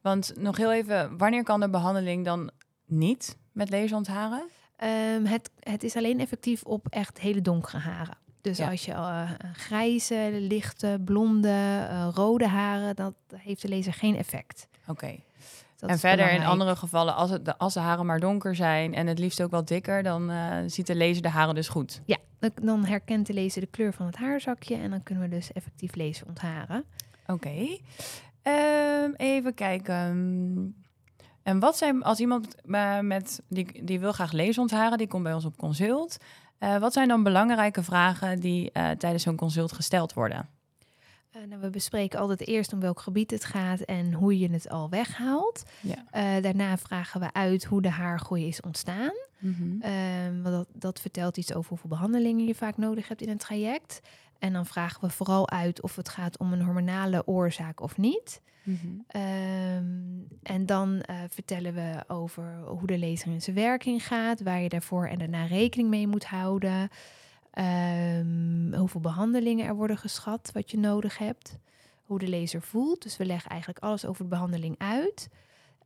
Want 0.01 0.33
nog 0.37 0.57
heel 0.57 0.73
even, 0.73 1.17
wanneer 1.17 1.43
kan 1.43 1.59
de 1.59 1.69
behandeling 1.69 2.25
dan 2.25 2.51
niet? 2.85 3.37
met 3.51 3.69
laserontharen? 3.69 4.43
Ehm, 4.77 5.25
het, 5.25 5.49
het 5.59 5.83
is 5.83 5.95
alleen 5.95 6.19
effectief 6.19 6.63
op 6.63 6.87
echt 6.89 7.19
hele 7.19 7.41
donkere 7.41 7.77
haren. 7.77 8.17
Dus 8.41 8.57
Ja. 8.57 8.69
als 8.69 8.85
je 8.85 8.91
eh, 8.91 9.29
grijze, 9.53 10.29
lichte, 10.39 11.01
blonde, 11.05 11.85
eh, 11.89 12.07
rode 12.13 12.47
haren, 12.47 12.95
dat 12.95 13.13
heeft 13.35 13.61
de 13.61 13.69
laser 13.69 13.93
geen 13.93 14.15
effect. 14.17 14.67
Oké. 14.87 15.15
En 15.79 15.99
verder 15.99 16.31
in 16.31 16.43
andere 16.45 16.75
gevallen, 16.75 17.15
als, 17.15 17.29
het, 17.29 17.45
de- 17.45 17.57
als 17.57 17.73
de 17.73 17.79
haren 17.79 18.05
maar 18.05 18.19
donker 18.19 18.55
zijn 18.55 18.93
en 18.93 19.07
het 19.07 19.19
liefst 19.19 19.41
ook 19.41 19.51
wel 19.51 19.65
dikker, 19.65 20.03
dan 20.03 20.29
eh, 20.31 20.57
ziet 20.65 20.87
de 20.87 20.95
laser 20.97 21.21
de 21.21 21.29
haren 21.29 21.55
dus 21.55 21.67
goed. 21.69 22.01
Ja, 22.05 22.17
dan- 22.39 22.51
dan 22.61 22.85
herkent 22.85 23.27
de 23.27 23.33
laser 23.33 23.61
de 23.61 23.67
kleur 23.67 23.93
van 23.93 24.05
het 24.05 24.15
haarzakje 24.15 24.75
en 24.75 24.89
dan 24.89 25.03
kunnen 25.03 25.29
we 25.29 25.35
dus 25.35 25.51
effectief 25.51 25.95
laser 25.95 26.27
ontharen. 26.27 26.83
Oké. 27.27 27.77
Ehm, 28.41 29.11
even 29.15 29.53
kijken. 29.53 30.75
En 31.43 31.59
wat 31.59 31.77
zijn, 31.77 32.03
als 32.03 32.19
iemand 32.19 32.55
eh, 32.65 32.99
met, 32.99 33.41
die, 33.47 33.83
die 33.85 33.99
wil 33.99 34.11
graag 34.11 34.31
lezen 34.31 34.61
ontharen, 34.61 34.97
die 34.97 35.07
komt 35.07 35.23
bij 35.23 35.33
ons 35.33 35.45
op 35.45 35.57
consult. 35.57 36.17
eh, 36.57 36.77
wat 36.77 36.93
zijn 36.93 37.07
dan 37.07 37.23
belangrijke 37.23 37.83
vragen 37.83 38.39
die 38.39 38.71
eh, 38.71 38.89
tijdens 38.89 39.23
zo'n 39.23 39.35
consult 39.35 39.71
gesteld 39.71 40.13
worden? 40.13 40.49
Nou, 41.47 41.61
we 41.61 41.69
bespreken 41.69 42.19
altijd 42.19 42.47
eerst 42.47 42.73
om 42.73 42.79
welk 42.79 42.99
gebied 42.99 43.31
het 43.31 43.45
gaat 43.45 43.79
en 43.79 44.13
hoe 44.13 44.39
je 44.39 44.51
het 44.51 44.69
al 44.69 44.89
weghaalt. 44.89 45.63
Ja. 45.81 46.39
Daarna 46.41 46.77
vragen 46.77 47.19
we 47.19 47.33
uit 47.33 47.63
hoe 47.63 47.81
de 47.81 47.89
haargroei 47.89 48.47
is 48.47 48.61
ontstaan. 48.61 49.11
Mhm. 49.39 49.81
Ehm, 49.81 50.41
want 50.41 50.55
dat, 50.55 50.67
dat 50.73 50.99
vertelt 50.99 51.37
iets 51.37 51.53
over 51.53 51.69
hoeveel 51.69 51.89
behandelingen 51.89 52.45
je 52.45 52.55
vaak 52.55 52.77
nodig 52.77 53.07
hebt 53.07 53.21
in 53.21 53.29
een 53.29 53.37
traject. 53.37 54.01
En 54.41 54.53
dan 54.53 54.65
vragen 54.65 55.01
we 55.01 55.09
vooral 55.09 55.49
uit 55.49 55.81
of 55.81 55.95
het 55.95 56.09
gaat 56.09 56.37
om 56.37 56.53
een 56.53 56.61
hormonale 56.61 57.27
oorzaak 57.27 57.81
of 57.81 57.97
niet. 57.97 58.41
Mhm. 58.63 58.77
Ehm, 59.07 59.85
en 60.43 60.65
dan 60.65 61.01
eh, 61.01 61.15
vertellen 61.29 61.73
we 61.73 62.03
over 62.07 62.63
hoe 62.65 62.87
de 62.87 62.99
laser 62.99 63.31
in 63.31 63.41
zijn 63.41 63.55
werking 63.55 64.07
gaat, 64.07 64.41
waar 64.41 64.61
je 64.61 64.69
daarvoor 64.69 65.07
en 65.07 65.17
daarna 65.17 65.45
rekening 65.45 65.89
mee 65.89 66.07
moet 66.07 66.25
houden. 66.25 66.89
Ehm, 67.51 68.73
hoeveel 68.73 69.01
behandelingen 69.01 69.65
er 69.65 69.75
worden 69.75 69.97
geschat, 69.97 70.49
wat 70.53 70.71
je 70.71 70.77
nodig 70.77 71.17
hebt. 71.17 71.57
Hoe 72.05 72.19
de 72.19 72.29
laser 72.29 72.61
voelt. 72.61 73.01
Dus 73.01 73.17
we 73.17 73.25
leggen 73.25 73.49
eigenlijk 73.49 73.83
alles 73.83 74.05
over 74.05 74.23
de 74.23 74.29
behandeling 74.29 74.75
uit. 74.77 75.29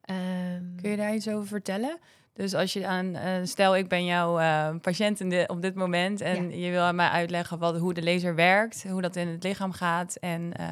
Ehm, 0.05 0.75
Kun 0.81 0.89
je 0.89 0.97
daar 0.97 1.15
iets 1.15 1.27
over 1.27 1.47
vertellen? 1.47 1.97
Dus 2.33 2.53
als 2.53 2.73
je 2.73 2.87
aan, 2.87 3.15
eh, 3.15 3.33
stel 3.43 3.75
ik 3.75 3.87
ben 3.87 4.05
jouw 4.05 4.39
eh, 4.39 4.75
patiënt 4.81 5.19
in 5.19 5.29
de, 5.29 5.43
op 5.47 5.61
dit 5.61 5.75
moment 5.75 6.21
en 6.21 6.59
je 6.59 6.71
wil 6.71 6.81
aan 6.81 6.95
mij 6.95 7.07
uitleggen 7.07 7.59
wat, 7.59 7.77
hoe 7.77 7.93
de 7.93 8.03
laser 8.03 8.35
werkt, 8.35 8.85
hoe 8.89 9.01
dat 9.01 9.15
in 9.15 9.27
het 9.27 9.43
lichaam 9.43 9.71
gaat 9.71 10.15
en 10.15 10.53
eh, 10.53 10.67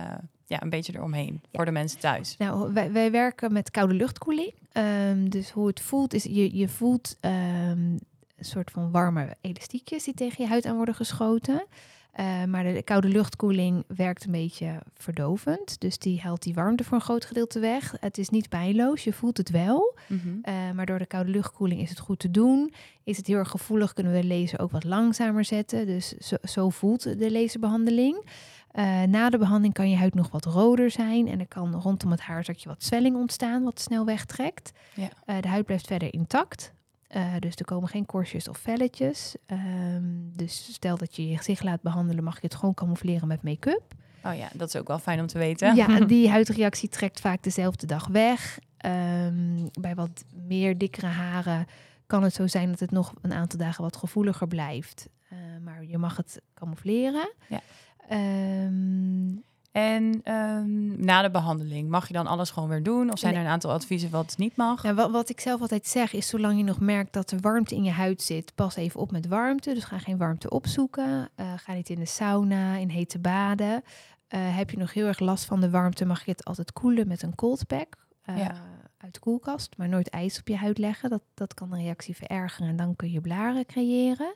ja, 0.46 0.62
een 0.62 0.70
beetje 0.70 0.94
eromheen 0.96 1.42
voor 1.52 1.66
de 1.66 1.72
mensen 1.72 2.00
thuis. 2.00 2.38
Nou, 2.38 2.74
wij, 2.74 2.92
wij 2.92 3.12
werken 3.12 3.54
met 3.54 3.72
koude 3.72 3.94
luchtkoeling. 3.94 4.54
Ehm, 4.72 5.30
dus 5.30 5.52
hoe 5.52 5.68
het 5.68 5.82
voelt 5.82 6.13
is, 6.13 6.24
je, 6.24 6.58
je 6.58 6.68
voelt 6.68 7.18
ehm, 7.20 7.98
een 8.38 8.46
soort 8.46 8.72
van 8.72 8.92
warme 8.92 9.36
elastiekjes 9.42 10.04
die 10.04 10.13
tegen 10.13 10.44
je 10.44 10.50
huid 10.50 10.66
aan 10.66 10.75
worden 10.75 10.96
geschoten. 10.96 11.66
Eh, 12.13 12.43
maar 12.43 12.63
de 12.63 12.84
koude 12.84 13.08
luchtkoeling 13.08 13.84
werkt 13.88 14.25
een 14.25 14.32
beetje 14.32 14.82
verdovend. 14.93 15.79
Dus 15.79 15.98
die 15.98 16.22
haalt 16.22 16.43
die 16.43 16.53
warmte 16.53 16.84
voor 16.84 16.93
een 16.93 17.03
groot 17.03 17.25
gedeelte 17.25 17.60
weg. 17.60 17.96
Het 18.00 18.17
is 18.17 18.29
niet 18.29 18.50
pijnloos, 18.50 19.03
je 19.03 19.13
voelt 19.13 19.38
het 19.38 19.50
wel. 19.50 19.98
Mhm. 20.08 20.20
Eh, 20.41 20.53
maar 20.74 20.86
door 20.86 21.00
de 21.00 21.05
koude 21.05 21.32
luchtkoeling 21.32 21.82
is 21.82 21.89
het 21.89 22.00
goed 22.00 22.20
te 22.20 22.32
doen. 22.32 22.74
Is 23.03 23.17
het 23.17 23.27
heel 23.27 23.38
erg 23.38 23.50
gevoelig, 23.50 23.93
kunnen 23.93 24.13
we 24.13 24.22
de 24.22 24.27
laser 24.27 24.60
ook 24.60 24.72
wat 24.72 24.84
langzamer 24.84 25.46
zetten. 25.46 25.86
Dus 25.86 26.08
zo, 26.12 26.36
zo 26.43 26.70
voelt 26.70 27.20
de 27.20 27.32
laserbehandeling. 27.32 28.25
Eh, 28.72 29.01
na 29.03 29.29
de 29.29 29.38
behandeling 29.38 29.74
kan 29.74 29.89
je 29.89 29.98
huid 29.98 30.13
nog 30.13 30.32
wat 30.32 30.46
roder 30.46 30.91
zijn. 30.91 31.27
En 31.27 31.39
er 31.39 31.48
kan 31.48 31.75
rondom 31.75 32.12
het 32.12 32.22
haarzakje 32.22 32.70
wat 32.70 32.84
zwelling 32.84 33.15
ontstaan, 33.15 33.63
wat 33.63 33.79
snel 33.79 34.05
wegtrekt. 34.05 34.72
Ja. 34.93 35.39
De 35.41 35.48
huid 35.48 35.65
blijft 35.65 35.88
verder 35.88 36.13
intact. 36.13 36.74
Eh, 37.13 37.34
dus 37.39 37.55
er 37.55 37.65
komen 37.65 37.89
geen 37.89 38.05
korstjes 38.05 38.48
of 38.48 38.58
velletjes. 38.58 39.36
Ehm, 39.46 40.03
dus 40.36 40.74
stel 40.74 40.98
dat 40.98 41.15
je 41.15 41.27
je 41.27 41.38
gezicht 41.38 41.63
laat 41.63 41.82
behandelen, 41.82 42.24
mag 42.24 42.36
je 42.36 42.48
het 42.48 42.55
gewoon 42.55 42.74
camoufleren 42.74 43.27
met 43.27 43.43
make-up. 43.43 43.84
Oh 44.24 44.36
ja, 44.36 44.50
dat 44.53 44.67
is 44.67 44.75
ook 44.75 44.88
wel 44.88 45.00
fijn 45.00 45.20
om 45.20 45.27
te 45.27 45.38
weten. 45.38 45.75
Ja, 45.75 46.00
die 46.05 46.29
huidreactie 46.29 46.89
trekt 46.89 47.20
vaak 47.20 47.43
dezelfde 47.43 47.86
dag 47.86 48.08
weg. 48.08 48.60
Ehm, 48.77 49.67
bij 49.79 49.96
wat 49.96 50.24
meer 50.48 50.77
dikkere 50.77 51.08
haren 51.08 51.65
kan 52.08 52.24
het 52.24 52.34
zo 52.34 52.48
zijn 52.48 52.70
dat 52.70 52.79
het 52.79 52.91
nog 52.91 53.13
een 53.22 53.34
aantal 53.34 53.60
dagen 53.60 53.84
wat 53.84 53.98
gevoeliger 53.98 54.48
blijft. 54.48 55.10
Eh, 55.29 55.38
maar 55.63 55.84
je 55.86 55.98
mag 55.98 56.17
het 56.17 56.41
camoufleren. 56.53 57.34
Ja. 57.48 57.60
Ehm, 58.08 59.36
En 59.74 60.22
ehm, 60.24 61.06
na 61.06 61.22
de 61.22 61.32
behandeling, 61.32 61.89
mag 61.89 62.08
je 62.08 62.13
dan 62.13 62.27
alles 62.27 62.50
gewoon 62.50 62.70
weer 62.70 62.84
doen? 62.84 63.12
Of 63.12 63.20
zijn 63.20 63.36
er 63.36 63.42
een 63.42 63.48
aantal 63.48 63.72
adviezen 63.72 64.10
wat 64.10 64.34
niet 64.38 64.56
mag? 64.56 64.84
nou, 64.84 64.96
wat, 64.96 65.12
wat 65.12 65.30
ik 65.30 65.39
zelf 65.39 65.62
altijd 65.62 65.88
zeg 65.88 66.13
is, 66.13 66.27
zolang 66.27 66.58
je 66.58 66.63
nog 66.63 66.80
merkt 66.80 67.13
dat 67.13 67.32
er 67.32 67.39
warmte 67.39 67.75
in 67.75 67.84
je 67.84 67.92
huid 67.92 68.22
zit, 68.22 68.56
pas 68.56 68.75
even 68.75 69.00
op 69.00 69.12
met 69.12 69.27
warmte. 69.27 69.74
Dus 69.74 69.84
ga 69.84 69.98
geen 69.98 70.18
warmte 70.18 70.50
opzoeken. 70.50 71.30
Eh, 71.36 71.53
ga 71.56 71.74
niet 71.74 71.89
in 71.89 72.00
de 72.00 72.06
sauna, 72.06 72.75
in 72.75 72.89
hete 72.89 73.20
baden. 73.20 73.84
Eh, 74.27 74.39
heb 74.58 74.70
je 74.70 74.77
nog 74.77 74.94
heel 74.94 75.08
erg 75.08 75.20
last 75.20 75.46
van 75.46 75.62
de 75.62 75.70
warmte, 75.70 76.06
mag 76.06 76.25
je 76.25 76.32
het 76.32 76.44
altijd 76.46 76.74
koelen 76.74 77.08
met 77.08 77.22
een 77.22 77.36
cold 77.36 77.68
pack. 77.68 77.96
eh, 78.24 78.38
Ja. 78.38 78.56
Uit 78.98 79.13
de 79.13 79.20
koelkast, 79.20 79.77
maar 79.77 79.89
nooit 79.89 80.10
ijs 80.10 80.39
op 80.39 80.48
je 80.48 80.56
huid 80.58 80.77
leggen. 80.77 81.10
Dat, 81.10 81.22
dat 81.34 81.53
kan 81.53 81.70
de 81.70 81.75
reactie 81.75 82.15
verergeren 82.15 82.68
en 82.70 82.75
dan 82.75 82.96
kun 82.96 83.12
je 83.12 83.22
blaren 83.22 83.65
creëren. 83.65 84.36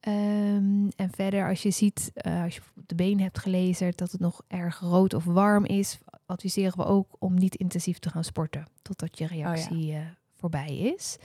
Ehm, 0.00 0.88
en 0.96 1.10
verder, 1.10 1.48
als 1.48 1.62
je 1.62 1.70
ziet, 1.70 2.10
eh, 2.14 2.42
als 2.42 2.54
je 2.54 2.60
de 2.86 2.94
been 2.94 3.20
hebt 3.20 3.38
gelezerd, 3.38 3.98
dat 3.98 4.12
het 4.12 4.20
nog 4.20 4.42
erg 4.48 4.78
rood 4.80 5.14
of 5.14 5.24
warm 5.24 5.64
is, 5.64 5.98
adviseren 6.26 6.76
we 6.76 6.84
ook 6.84 7.16
om 7.18 7.34
niet 7.34 7.54
intensief 7.54 7.98
te 7.98 8.10
gaan 8.10 8.24
sporten 8.24 8.66
totdat 8.82 9.18
je 9.18 9.26
reactie 9.26 9.92
eh, 9.92 10.00
voorbij 10.36 10.76
is. 10.76 11.16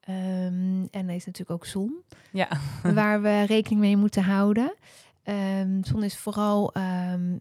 Ehm, 0.00 0.84
en 0.90 1.08
er 1.08 1.14
is 1.14 1.26
natuurlijk 1.26 1.50
ook 1.50 1.66
zon, 1.66 1.94
Ja. 2.32 2.48
waar 2.94 3.22
we 3.22 3.42
rekening 3.42 3.80
mee 3.80 3.96
moeten 3.96 4.22
houden. 4.22 4.74
Ehm, 5.22 5.82
zon 5.82 6.02
is 6.02 6.16
vooral 6.18 6.72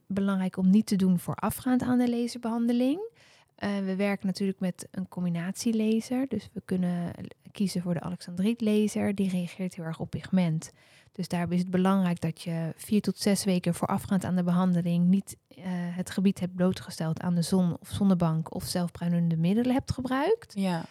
belangrijk 0.08 0.58
om 0.58 0.70
niet 0.70 0.86
te 0.86 0.96
doen 0.96 1.20
voorafgaand 1.20 1.82
aan 1.82 1.98
de 1.98 2.10
laserbehandeling. 2.10 3.12
Eh, 3.56 3.70
we 3.78 3.96
werken 3.96 4.28
natuurlijk 4.28 4.60
met 4.60 4.88
een 4.92 5.08
combinatielaser. 5.08 6.26
Dus 6.28 6.50
we 6.54 6.62
kunnen 6.66 7.12
kiezen 7.54 7.82
voor 7.82 7.94
de 7.94 8.00
Alexandriet-laser. 8.02 9.16
Die 9.16 9.30
reageert 9.30 9.76
heel 9.76 9.86
erg 9.86 10.00
op 10.00 10.10
pigment. 10.10 10.72
Dus 11.12 11.28
daarbij 11.28 11.56
is 11.56 11.62
het 11.62 11.72
belangrijk 11.72 12.22
dat 12.22 12.42
je 12.42 12.74
vier 12.76 13.02
tot 13.02 13.18
zes 13.20 13.44
weken 13.44 13.74
voorafgaand 13.74 14.26
aan 14.26 14.36
de 14.36 14.44
behandeling 14.44 15.06
niet 15.06 15.38
eh, 15.48 15.64
het 15.68 16.10
gebied 16.10 16.40
hebt 16.40 16.56
blootgesteld 16.56 17.22
aan 17.22 17.36
de 17.36 17.42
zon 17.42 17.78
of 17.80 17.90
zonnebank 17.90 18.54
of 18.56 18.64
zelfbruinende 18.64 19.38
middelen 19.38 19.74
hebt 19.74 19.92
gebruikt. 19.92 20.54
ja. 20.56 20.86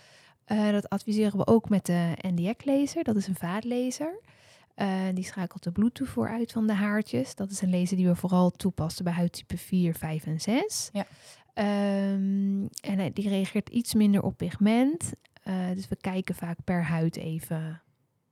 Eh, 0.45 0.71
dat 0.71 0.89
adviseren 0.89 1.39
we 1.39 1.47
ook 1.47 1.69
met 1.69 1.87
de 1.87 2.13
NDX-laser. 2.21 3.05
Dat 3.05 3.17
is 3.17 3.27
een 3.27 3.35
vaatlaser. 3.35 4.21
Eh, 4.75 5.01
die 5.15 5.25
schakelt 5.25 5.63
de 5.63 5.73
bloedtoevoer 5.73 6.29
uit 6.29 6.53
van 6.53 6.67
de 6.67 6.73
haartjes. 6.73 7.35
Dat 7.35 7.51
is 7.51 7.63
een 7.63 7.71
laser 7.71 7.97
die 7.97 8.07
we 8.07 8.15
vooral 8.15 8.51
toepassen 8.51 9.05
bij 9.05 9.13
huidtype 9.13 9.57
4, 9.57 9.95
5 9.95 10.27
en 10.27 10.41
6. 10.41 10.91
Ja. 10.93 11.07
Ehm, 11.55 12.67
en 12.81 13.13
die 13.13 13.29
reageert 13.29 13.69
iets 13.69 13.95
minder 13.95 14.23
op 14.23 14.37
pigment. 14.37 15.13
Eh, 15.43 15.55
dus 15.75 15.89
we 15.89 15.97
kijken 15.97 16.35
vaak 16.35 16.57
per 16.65 16.85
huid 16.85 17.17
even 17.17 17.83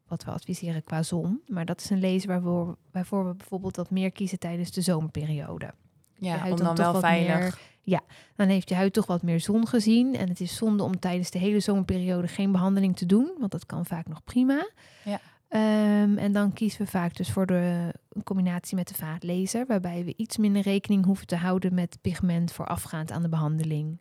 wat 0.09 0.25
we 0.25 0.31
adviseren 0.31 0.85
qua 0.85 1.03
zon. 1.03 1.41
Maar 1.47 1.65
dat 1.65 1.81
is 1.81 1.91
een 1.91 2.01
laser 2.01 2.29
waarvoor, 2.29 2.77
waarvoor 2.93 3.27
we 3.29 3.35
bijvoorbeeld 3.35 3.77
wat 3.77 3.91
meer 3.91 4.11
kiezen 4.11 4.39
tijdens 4.39 4.71
de 4.71 4.81
zomerperiode 4.81 5.75
ja 6.19 6.51
om 6.51 6.57
dan 6.57 6.75
wel 6.77 7.01
veilig. 7.01 7.39
meer- 7.39 7.59
ja, 7.83 8.01
dan 8.37 8.49
heeft 8.49 8.69
je 8.69 8.75
huid 8.75 8.93
toch 8.93 9.07
wat 9.07 9.23
meer 9.23 9.41
zon 9.41 9.67
gezien. 9.69 10.17
En 10.17 10.29
het 10.29 10.41
is 10.41 10.57
zonde 10.57 10.83
om 10.83 10.99
tijdens 10.99 11.31
de 11.31 11.39
hele 11.39 11.61
zomerperiode 11.61 12.29
geen 12.29 12.53
behandeling 12.53 12.97
te 12.97 13.07
doen, 13.07 13.33
want 13.39 13.53
dat 13.53 13.67
kan 13.67 13.87
vaak 13.87 14.07
nog 14.09 14.25
prima. 14.25 14.71
Ja. 15.05 15.21
Ehm, 15.51 16.19
en 16.19 16.33
dan 16.33 16.53
kiezen 16.53 16.85
we 16.85 16.91
vaak 16.91 17.17
dus 17.17 17.31
voor 17.31 17.47
de 17.47 17.95
combinatie 18.25 18.77
met 18.77 18.89
de 18.89 18.95
vaatlaser, 18.95 19.67
waarbij 19.67 20.05
we 20.05 20.15
iets 20.17 20.37
minder 20.37 20.63
rekening 20.63 21.05
hoeven 21.05 21.27
te 21.27 21.37
houden 21.37 21.75
met 21.75 21.99
pigment 22.01 22.53
voorafgaand 22.53 23.11
aan 23.11 23.23
de 23.23 23.29
behandeling. 23.29 23.99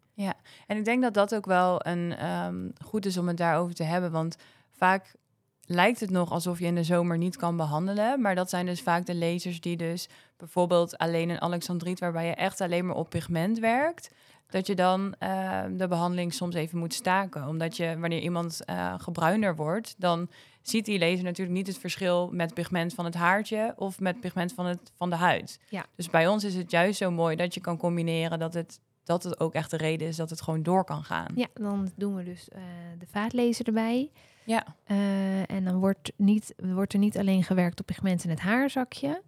En 0.67 0.77
ik 0.77 0.85
denk 0.85 1.01
dat 1.01 1.13
dat 1.13 1.35
ook 1.35 1.45
wel 1.45 1.85
een 1.85 2.15
ehm, 2.15 2.69
goed 2.85 3.05
is 3.05 3.17
om 3.17 3.27
het 3.27 3.37
daarover 3.37 3.75
te 3.75 3.83
hebben. 3.83 4.11
Want 4.11 4.35
vaak 4.71 5.15
lijkt 5.61 5.99
het 5.99 6.09
nog 6.09 6.31
alsof 6.31 6.59
je 6.59 6.65
in 6.65 6.75
de 6.75 6.83
zomer 6.83 7.17
niet 7.17 7.35
kan 7.35 7.57
behandelen. 7.57 8.21
Maar 8.21 8.35
dat 8.35 8.49
zijn 8.49 8.65
dus 8.65 8.81
vaak 8.81 9.05
de 9.05 9.15
lasers 9.15 9.61
die 9.61 9.77
dus 9.77 10.09
bijvoorbeeld 10.37 10.97
alleen 10.97 11.29
een 11.29 11.41
alexandriet... 11.41 11.99
waarbij 11.99 12.25
je 12.25 12.33
echt 12.33 12.61
alleen 12.61 12.85
maar 12.85 12.95
op 12.95 13.09
pigment 13.09 13.59
werkt... 13.59 14.09
dat 14.49 14.67
je 14.67 14.75
dan 14.75 15.15
ehm, 15.19 15.77
de 15.77 15.87
behandeling 15.87 16.33
soms 16.33 16.55
even 16.55 16.77
moet 16.77 16.93
staken. 16.93 17.47
Omdat 17.47 17.77
je, 17.77 17.97
wanneer 17.99 18.21
iemand 18.21 18.61
gebruinder 18.97 19.55
wordt... 19.55 19.95
dan 19.97 20.29
ziet 20.61 20.85
die 20.85 20.99
laser 20.99 21.23
natuurlijk 21.23 21.57
niet 21.57 21.67
het 21.67 21.77
verschil 21.77 22.29
met 22.31 22.53
pigment 22.53 22.93
van 22.93 23.05
het 23.05 23.13
haartje... 23.13 23.73
of 23.75 23.99
met 23.99 24.19
pigment 24.19 24.53
van, 24.53 24.65
het, 24.65 24.91
van 24.95 25.09
de 25.09 25.15
huid. 25.15 25.59
Ja. 25.69 25.85
Dus 25.95 26.09
bij 26.09 26.27
ons 26.27 26.43
is 26.43 26.55
het 26.55 26.71
juist 26.71 26.97
zo 26.97 27.11
mooi 27.11 27.35
dat 27.35 27.53
je 27.53 27.61
kan 27.61 27.77
combineren... 27.77 28.39
dat 28.39 28.53
het 28.53 28.79
dat 29.03 29.23
het 29.23 29.39
ook 29.39 29.53
echt 29.53 29.71
de 29.71 29.77
reden 29.77 30.07
is 30.07 30.15
dat 30.15 30.29
het 30.29 30.41
gewoon 30.41 30.63
door 30.63 30.83
kan 30.83 31.03
gaan. 31.03 31.31
Ja, 31.35 31.47
dan 31.53 31.91
doen 31.95 32.15
we 32.15 32.23
dus 32.23 32.49
eh, 32.49 32.61
de 32.99 33.05
vaatlaser 33.11 33.65
erbij. 33.65 34.11
Ja, 34.43 34.65
Eh, 34.83 35.51
en 35.51 35.63
dan 35.63 35.75
wordt, 35.79 36.11
niet, 36.15 36.53
wordt 36.57 36.93
er 36.93 36.99
niet 36.99 37.17
alleen 37.17 37.43
gewerkt 37.43 37.79
op 37.79 37.85
pigment 37.85 38.23
in 38.23 38.29
het 38.29 38.39
haarzakje, 38.39 39.21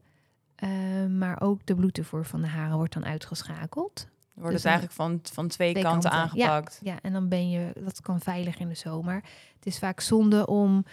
maar 1.09 1.41
ook 1.41 1.65
de 1.65 1.75
bloedtoevoer 1.75 2.25
van 2.25 2.41
de 2.41 2.47
haren 2.47 2.77
wordt 2.77 2.93
dan 2.93 3.05
uitgeschakeld. 3.05 4.07
Wordt 4.33 4.51
Dus 4.51 4.63
het 4.63 4.71
eigenlijk 4.71 4.95
van, 4.95 5.19
van 5.33 5.47
twee, 5.47 5.71
twee 5.71 5.83
kanten, 5.83 6.11
aangepakt? 6.11 6.79
Ja, 6.83 6.99
en 7.01 7.13
dan 7.13 7.27
ben 7.29 7.49
je, 7.49 7.71
dat 7.83 8.01
kan 8.01 8.19
veilig 8.19 8.59
in 8.59 8.67
de 8.67 8.75
zomer. 8.75 9.15
Het 9.55 9.65
is 9.65 9.79
vaak 9.79 9.99
zonde 9.99 10.45
om 10.47 10.85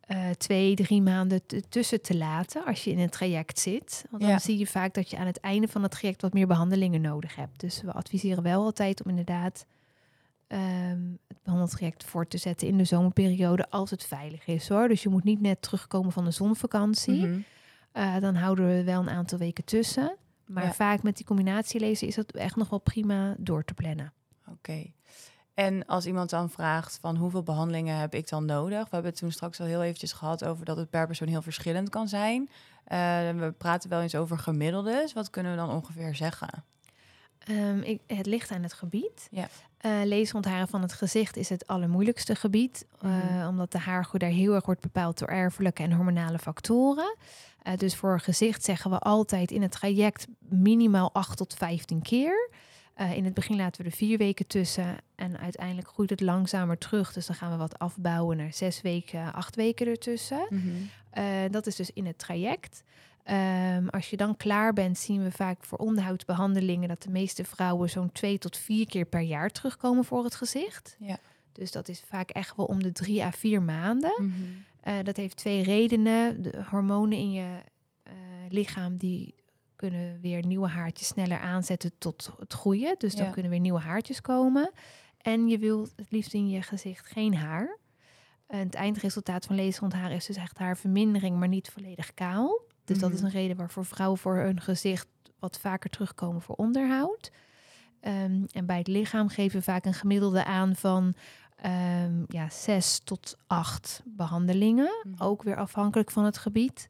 eh, 0.00 0.30
twee, 0.30 0.74
drie 0.74 1.02
maanden 1.02 1.40
tussen 1.68 2.02
te 2.02 2.16
laten 2.16 2.64
als 2.64 2.84
je 2.84 2.90
in 2.90 2.98
een 2.98 3.10
traject 3.10 3.58
zit. 3.58 4.04
Want 4.10 4.22
dan 4.22 4.30
Ja. 4.32 4.38
zie 4.38 4.58
je 4.58 4.66
vaak 4.66 4.94
dat 4.94 5.10
je 5.10 5.16
aan 5.16 5.26
het 5.26 5.40
einde 5.40 5.68
van 5.68 5.82
het 5.82 5.90
traject 5.90 6.22
wat 6.22 6.32
meer 6.32 6.46
behandelingen 6.46 7.00
nodig 7.00 7.36
hebt. 7.36 7.60
Dus 7.60 7.82
we 7.82 7.92
adviseren 7.92 8.42
wel 8.42 8.64
altijd 8.64 9.02
om 9.04 9.10
inderdaad 9.10 9.66
ehm, 10.46 11.00
het 11.28 11.42
behandeltraject 11.42 12.04
voor 12.04 12.26
te 12.28 12.38
zetten 12.38 12.68
in 12.68 12.76
de 12.78 12.84
zomerperiode 12.84 13.70
als 13.70 13.90
het 13.90 14.04
veilig 14.04 14.46
is 14.46 14.68
hoor. 14.68 14.88
Dus 14.88 15.02
je 15.02 15.08
moet 15.08 15.24
niet 15.24 15.40
net 15.40 15.62
terugkomen 15.62 16.12
van 16.12 16.24
de 16.24 16.30
zonvakantie. 16.30 17.26
Mhm. 17.26 17.38
Eh, 17.92 18.18
dan 18.20 18.34
houden 18.34 18.66
we 18.66 18.84
wel 18.84 19.00
een 19.00 19.10
aantal 19.10 19.38
weken 19.38 19.64
tussen. 19.64 20.16
Maar 20.46 20.64
Ja. 20.64 20.72
vaak 20.72 21.02
met 21.02 21.16
die 21.16 21.26
combinatielezen 21.26 22.06
is 22.08 22.14
dat 22.14 22.32
echt 22.32 22.56
nog 22.56 22.68
wel 22.68 22.78
prima 22.78 23.34
door 23.38 23.64
te 23.64 23.74
plannen. 23.74 24.12
Oké. 24.50 24.92
En 25.54 25.86
als 25.86 26.06
iemand 26.06 26.30
dan 26.30 26.50
vraagt 26.50 26.98
van 27.00 27.16
hoeveel 27.16 27.42
behandelingen 27.42 27.96
heb 27.98 28.14
ik 28.14 28.28
dan 28.28 28.44
nodig? 28.44 28.82
We 28.82 28.88
hebben 28.90 29.10
het 29.10 29.20
toen 29.20 29.32
straks 29.32 29.60
al 29.60 29.66
heel 29.66 29.82
eventjes 29.82 30.12
gehad 30.12 30.44
over 30.44 30.64
dat 30.64 30.76
het 30.76 30.90
per 30.90 31.06
persoon 31.06 31.28
heel 31.28 31.42
verschillend 31.42 31.88
kan 31.88 32.08
zijn. 32.08 32.50
Eh, 32.84 32.98
we 33.30 33.54
praten 33.58 33.90
wel 33.90 34.00
eens 34.00 34.14
over 34.14 34.38
gemiddeldes. 34.38 35.12
Wat 35.12 35.30
kunnen 35.30 35.52
we 35.52 35.58
dan 35.58 35.70
ongeveer 35.70 36.14
zeggen? 36.14 36.64
Ehm, 37.38 37.78
ik, 37.78 38.00
het 38.06 38.26
ligt 38.26 38.50
aan 38.50 38.62
het 38.62 38.72
gebied. 38.72 39.28
Ja. 39.30 39.48
Eh, 39.86 39.92
leesrondharen 40.04 40.68
van 40.68 40.82
het 40.82 40.92
gezicht 40.92 41.36
is 41.36 41.48
het 41.48 41.66
allermoeilijkste 41.66 42.34
gebied. 42.34 42.86
eh, 43.00 43.10
Mhm. 43.10 43.48
Omdat 43.48 43.72
de 43.72 43.78
haargroei 43.78 44.18
daar 44.18 44.36
heel 44.38 44.54
erg 44.54 44.64
wordt 44.66 44.80
bepaald 44.80 45.18
door 45.18 45.28
erfelijke 45.28 45.82
en 45.82 45.92
hormonale 45.92 46.38
factoren. 46.38 47.16
Eh, 47.62 47.76
dus 47.76 47.96
voor 47.96 48.20
gezicht 48.20 48.64
zeggen 48.64 48.90
we 48.90 48.98
altijd 48.98 49.50
in 49.50 49.62
het 49.62 49.70
traject 49.72 50.26
minimaal 50.38 51.10
8 51.12 51.36
tot 51.36 51.54
15 51.54 52.02
keer. 52.02 52.50
In 53.14 53.24
het 53.24 53.34
begin 53.34 53.56
laten 53.56 53.82
we 53.84 53.90
er 53.90 53.96
vier 53.96 54.18
weken 54.18 54.46
tussen. 54.46 54.96
En 55.14 55.38
uiteindelijk 55.38 55.88
groeit 55.88 56.10
het 56.10 56.20
langzamer 56.20 56.78
terug. 56.78 57.12
Dus 57.12 57.26
dan 57.26 57.36
gaan 57.36 57.50
we 57.50 57.56
wat 57.56 57.78
afbouwen 57.78 58.36
naar 58.36 58.52
zes 58.52 58.80
weken, 58.80 59.32
acht 59.32 59.56
weken 59.56 59.86
ertussen. 59.86 60.46
Eh, 61.10 61.24
dat 61.50 61.66
is 61.66 61.76
dus 61.76 61.90
in 61.90 62.06
het 62.06 62.18
traject. 62.18 62.82
Ehm, 63.26 63.86
als 63.88 64.10
je 64.10 64.16
dan 64.16 64.36
klaar 64.36 64.72
bent, 64.72 64.98
zien 64.98 65.22
we 65.22 65.30
vaak 65.30 65.64
voor 65.64 65.78
onderhoudsbehandelingen 65.78 66.88
dat 66.88 67.02
de 67.02 67.10
meeste 67.10 67.44
vrouwen 67.44 67.90
zo'n 67.90 68.12
twee 68.12 68.38
tot 68.38 68.56
vier 68.56 68.86
keer 68.86 69.04
per 69.04 69.20
jaar 69.20 69.50
terugkomen 69.50 70.04
voor 70.04 70.24
het 70.24 70.34
gezicht. 70.34 70.96
Ja. 70.98 71.18
Dus 71.52 71.72
dat 71.72 71.88
is 71.88 72.02
vaak 72.06 72.30
echt 72.30 72.56
wel 72.56 72.66
om 72.66 72.82
de 72.82 72.92
drie 72.92 73.24
à 73.24 73.30
vier 73.32 73.62
maanden. 73.62 74.12
Mhm. 74.18 74.32
Eh, 74.80 74.94
dat 75.02 75.16
heeft 75.16 75.36
twee 75.36 75.62
redenen. 75.62 76.42
De 76.42 76.62
hormonen 76.70 77.18
in 77.18 77.32
je 77.32 77.58
eh, 78.02 78.12
lichaam 78.48 78.96
die 78.96 79.34
kunnen 79.76 80.18
weer 80.20 80.46
nieuwe 80.46 80.68
haartjes 80.68 81.06
sneller 81.08 81.38
aanzetten 81.38 81.90
tot 81.98 82.32
het 82.38 82.52
groeien. 82.52 82.94
Dus 82.98 83.14
dan 83.14 83.24
Ja. 83.26 83.30
kunnen 83.30 83.50
weer 83.50 83.60
nieuwe 83.60 83.80
haartjes 83.80 84.20
komen. 84.20 84.70
En 85.18 85.48
je 85.48 85.58
wilt 85.58 85.92
het 85.96 86.06
liefst 86.10 86.34
in 86.34 86.48
je 86.48 86.62
gezicht 86.62 87.06
geen 87.06 87.34
haar. 87.34 87.78
En 88.46 88.58
het 88.58 88.74
eindresultaat 88.74 89.44
van 89.46 89.56
leesrondhaar 89.56 90.12
is 90.12 90.26
dus 90.26 90.36
echt 90.36 90.58
haarvermindering, 90.58 91.38
maar 91.38 91.48
niet 91.48 91.70
volledig 91.70 92.14
kaal. 92.14 92.60
Dus 92.86 92.98
dat 92.98 93.10
is 93.12 93.16
Mhm. 93.16 93.26
een 93.26 93.32
reden 93.32 93.56
waarvoor 93.56 93.84
vrouwen 93.84 94.18
voor 94.18 94.36
hun 94.36 94.60
gezicht 94.60 95.06
wat 95.38 95.58
vaker 95.58 95.90
terugkomen 95.90 96.42
voor 96.42 96.54
onderhoud. 96.54 97.30
Ehm, 98.00 98.44
en 98.50 98.66
bij 98.66 98.78
het 98.78 98.86
lichaam 98.88 99.28
geven 99.28 99.58
we 99.58 99.64
vaak 99.64 99.84
een 99.84 99.94
gemiddelde 99.94 100.44
aan 100.44 100.76
van 100.76 101.14
ehm, 101.56 102.22
ja, 102.28 102.48
zes 102.50 102.98
tot 102.98 103.36
acht 103.46 104.02
behandelingen. 104.04 104.90
Mhm. 105.02 105.22
Ook 105.22 105.42
weer 105.42 105.56
afhankelijk 105.56 106.10
van 106.10 106.24
het 106.24 106.38
gebied. 106.38 106.88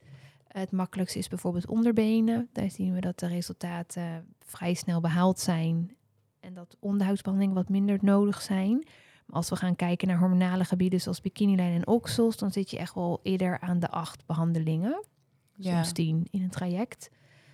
Het 0.49 0.73
makkelijkste 0.73 1.19
is 1.19 1.29
bijvoorbeeld 1.29 1.67
onderbenen. 1.67 2.49
Daar 2.53 2.71
zien 2.71 2.93
we 2.95 3.01
dat 3.01 3.19
de 3.19 3.27
resultaten 3.27 4.27
vrij 4.41 4.75
snel 4.75 5.01
behaald 5.01 5.39
zijn. 5.41 5.97
En 6.41 6.55
dat 6.55 6.77
onderhoudsbehandelingen 6.81 7.57
wat 7.57 7.69
minder 7.69 7.99
nodig 8.03 8.43
zijn. 8.43 8.77
Maar 9.27 9.37
als 9.37 9.49
we 9.49 9.57
gaan 9.57 9.77
kijken 9.77 10.09
naar 10.09 10.19
hormonale 10.19 10.65
gebieden 10.65 11.01
zoals 11.01 11.21
bikinilijn 11.21 11.75
en 11.75 11.87
oksels, 11.87 12.37
dan 12.37 12.53
zit 12.53 12.71
je 12.71 12.79
echt 12.79 12.95
wel 12.95 13.21
eerder 13.23 13.61
aan 13.61 13.79
de 13.79 13.91
acht 13.91 14.27
behandelingen. 14.27 15.05
Ja, 15.57 15.75
Soms 15.75 15.93
tien 15.93 16.27
in 16.31 16.43
een 16.43 16.51
traject. 16.51 17.11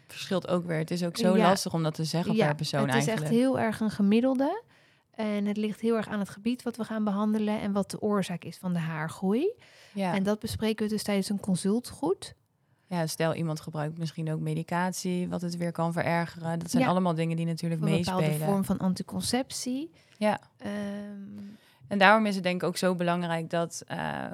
verschilt 0.07 0.49
ook 0.49 0.67
weer. 0.67 0.79
Het 0.79 0.91
is 0.91 1.05
ook 1.05 1.17
zo 1.17 1.37
lastig 1.37 1.73
om 1.75 1.83
dat 1.83 1.95
te 1.95 2.05
zeggen 2.05 2.37
per 2.37 2.55
persoon 2.55 2.81
het 2.81 2.89
is 2.89 2.95
eigenlijk. 2.95 3.23
echt 3.23 3.31
heel 3.31 3.59
erg 3.59 3.81
een 3.81 3.91
gemiddelde. 3.91 4.63
En 5.11 5.45
het 5.45 5.57
ligt 5.57 5.81
heel 5.81 5.97
erg 5.97 6.09
aan 6.09 6.19
het 6.19 6.29
gebied 6.29 6.63
wat 6.63 6.77
we 6.77 6.85
gaan 6.85 7.05
behandelen 7.05 7.61
en 7.61 7.73
wat 7.73 7.91
de 7.91 8.01
oorzaak 8.01 8.45
is 8.45 8.57
van 8.59 8.73
de 8.73 8.79
haargroei. 8.79 9.53
ja. 9.95 10.15
En 10.15 10.23
dat 10.23 10.39
bespreken 10.39 10.85
we 10.87 10.93
dus 10.93 11.03
tijdens 11.03 11.29
een 11.29 11.41
consult 11.41 11.89
goed. 11.89 12.35
ja, 12.87 13.07
stel 13.07 13.35
iemand 13.35 13.61
gebruikt 13.61 13.99
misschien 13.99 14.33
ook 14.33 14.41
medicatie, 14.41 15.29
wat 15.29 15.41
het 15.43 15.57
weer 15.57 15.73
kan 15.73 15.93
verergeren. 15.93 16.59
Dat 16.59 16.71
zijn 16.71 16.83
Ja. 16.83 16.89
allemaal 16.89 17.15
dingen 17.15 17.37
die 17.37 17.47
natuurlijk 17.47 17.81
Voor 17.81 17.91
een 17.91 17.99
bepaalde 17.99 18.23
meespelen. 18.23 18.49
vorm 18.49 18.65
van 18.65 18.79
anticonceptie. 18.79 19.91
Ja. 20.19 20.41
Ehm, 20.57 20.71
En 21.89 21.99
daarom 21.99 22.27
is 22.27 22.35
het 22.35 22.45
denk 22.45 22.63
ik 22.63 22.69
ook 22.69 22.77
zo 22.77 22.95
belangrijk 22.95 23.51
dat 23.51 23.83
eh, 23.87 24.25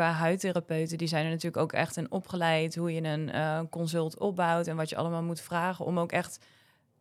qua 0.00 0.12
huidtherapeuten, 0.12 0.98
die 0.98 1.08
zijn 1.08 1.24
er 1.24 1.30
natuurlijk 1.30 1.62
ook 1.62 1.72
echt 1.72 1.96
in 1.96 2.10
opgeleid 2.10 2.76
hoe 2.76 2.92
je 2.92 3.02
een 3.02 3.30
eh, 3.30 3.60
consult 3.70 4.18
opbouwt 4.18 4.66
en 4.66 4.76
wat 4.76 4.88
je 4.88 4.96
allemaal 4.96 5.22
moet 5.22 5.40
vragen 5.40 5.84
om 5.84 5.98
ook 5.98 6.12
echt 6.12 6.38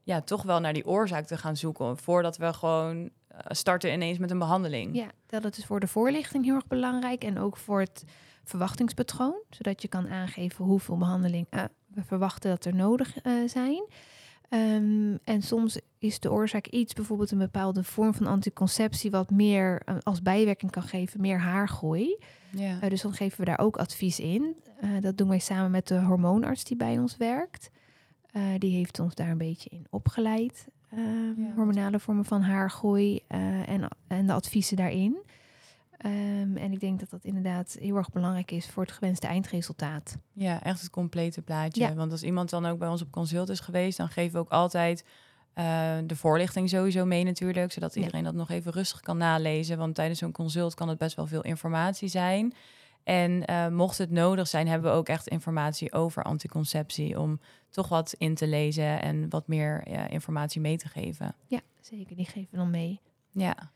ja, 0.04 0.22
toch 0.22 0.44
wel 0.44 0.60
naar 0.60 0.74
die 0.74 0.86
oorzaak 0.86 1.26
te 1.26 1.38
gaan 1.38 1.58
zoeken 1.58 1.98
voordat 1.98 2.38
we 2.38 2.54
gewoon 2.54 3.10
eh, 3.28 3.38
starten 3.50 3.94
ineens 3.94 4.18
met 4.18 4.32
een 4.32 4.40
behandeling. 4.40 4.96
ja, 4.96 5.40
dat 5.40 5.58
is 5.58 5.66
voor 5.66 5.80
de 5.80 5.88
voorlichting 5.88 6.46
heel 6.46 6.56
erg 6.56 6.68
belangrijk. 6.68 7.24
En 7.24 7.40
ook 7.40 7.58
voor 7.58 7.80
het 7.80 8.04
verwachtingspatroon. 8.44 9.42
Zodat 9.50 9.82
je 9.82 9.88
kan 9.88 10.10
aangeven 10.10 10.66
hoeveel 10.66 10.98
behandeling 10.98 11.48
eh, 11.50 11.64
we 11.88 12.04
verwachten 12.04 12.50
dat 12.50 12.66
er 12.66 12.76
nodig 12.76 13.18
eh, 13.18 13.34
zijn. 13.46 13.84
Ehm, 14.50 15.16
en 15.24 15.42
soms 15.42 15.80
is 15.98 16.20
de 16.20 16.32
oorzaak 16.32 16.68
iets, 16.68 16.94
bijvoorbeeld 16.94 17.32
een 17.32 17.38
bepaalde 17.38 17.84
vorm 17.84 18.14
van 18.14 18.28
anticonceptie, 18.28 19.12
wat 19.12 19.30
meer 19.30 19.82
eh, 19.86 19.96
als 20.04 20.22
bijwerking 20.22 20.72
kan 20.72 20.84
geven, 20.84 21.22
meer 21.22 21.40
haargroei. 21.40 22.18
Ja. 22.52 22.82
Eh, 22.82 22.90
dus 22.90 23.02
dan 23.02 23.14
geven 23.14 23.40
we 23.40 23.46
daar 23.46 23.60
ook 23.60 23.78
advies 23.78 24.20
in. 24.20 24.56
Eh, 24.82 24.90
dat 25.00 25.18
doen 25.18 25.28
wij 25.30 25.40
samen 25.40 25.72
met 25.72 25.88
de 25.88 26.00
hormoonarts 26.00 26.64
die 26.64 26.78
bij 26.78 26.98
ons 27.00 27.18
werkt. 27.18 27.70
Die 28.58 28.76
heeft 28.76 29.00
ons 29.00 29.16
daar 29.16 29.30
een 29.30 29.38
beetje 29.38 29.70
in 29.70 29.86
opgeleid. 29.90 30.68
Ehm, 30.92 31.42
Ja. 31.42 31.54
Hormonale 31.56 32.00
vormen 32.00 32.26
van 32.26 32.42
haargroei 32.42 33.20
en, 33.28 33.88
en 34.08 34.26
de 34.26 34.34
adviezen 34.34 34.78
daarin. 34.78 35.18
Ehm, 36.00 36.58
en 36.58 36.72
ik 36.72 36.80
denk 36.80 37.00
dat 37.00 37.10
dat 37.10 37.24
inderdaad 37.24 37.78
heel 37.80 37.96
erg 37.96 38.10
belangrijk 38.12 38.52
is 38.52 38.70
voor 38.70 38.84
het 38.84 38.92
gewenste 38.92 39.28
eindresultaat. 39.28 40.18
Ja, 40.34 40.64
echt 40.64 40.82
het 40.82 40.90
complete 40.90 41.42
plaatje. 41.42 41.82
Ja. 41.82 41.94
Want 41.94 42.12
als 42.12 42.24
iemand 42.24 42.50
dan 42.50 42.66
ook 42.66 42.80
bij 42.80 42.88
ons 42.88 43.02
op 43.02 43.12
consult 43.12 43.50
is 43.50 43.60
geweest, 43.60 43.98
dan 43.98 44.10
geven 44.10 44.34
we 44.34 44.40
ook 44.40 44.50
altijd 44.52 45.06
eh, 45.54 45.98
de 46.06 46.16
voorlichting 46.16 46.70
sowieso 46.70 47.06
mee 47.06 47.24
natuurlijk, 47.24 47.72
zodat 47.72 47.94
Ja. 47.94 48.00
iedereen 48.00 48.24
dat 48.24 48.34
nog 48.34 48.50
even 48.50 48.72
rustig 48.72 49.00
kan 49.00 49.18
nalezen. 49.18 49.78
Want 49.78 49.96
tijdens 49.96 50.20
zo'n 50.20 50.32
consult 50.32 50.74
kan 50.74 50.90
het 50.90 50.98
best 50.98 51.16
wel 51.16 51.28
veel 51.28 51.42
informatie 51.42 52.08
zijn. 52.08 52.54
En 53.04 53.46
eh, 53.46 53.68
mocht 53.68 53.98
het 53.98 54.12
nodig 54.12 54.48
zijn, 54.48 54.68
hebben 54.68 54.92
we 54.92 54.98
ook 54.98 55.08
echt 55.10 55.28
informatie 55.28 55.94
over 55.94 56.24
anticonceptie 56.24 57.20
om 57.20 57.40
toch 57.70 57.88
wat 57.90 58.16
in 58.18 58.36
te 58.36 58.48
lezen 58.48 59.02
en 59.02 59.30
wat 59.30 59.48
meer 59.48 59.88
informatie 60.12 60.62
mee 60.62 60.78
te 60.78 60.88
geven. 60.88 61.36
Ja, 61.48 61.60
zeker. 61.82 62.16
Die 62.16 62.26
geven 62.26 62.48
we 62.52 62.58
dan 62.58 62.70
mee. 62.72 63.00
Ja. 63.32 63.72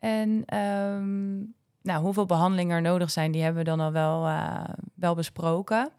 En 0.00 0.42
ehm, 0.46 1.38
nou, 1.82 2.02
hoeveel 2.02 2.26
behandelingen 2.26 2.76
er 2.76 2.82
nodig 2.82 3.10
zijn, 3.10 3.32
die 3.32 3.42
hebben 3.42 3.64
we 3.64 3.68
dan 3.70 3.80
al 3.80 3.92
wel, 3.92 4.26
eh, 4.26 4.64
wel 4.94 5.14
besproken. 5.14 5.90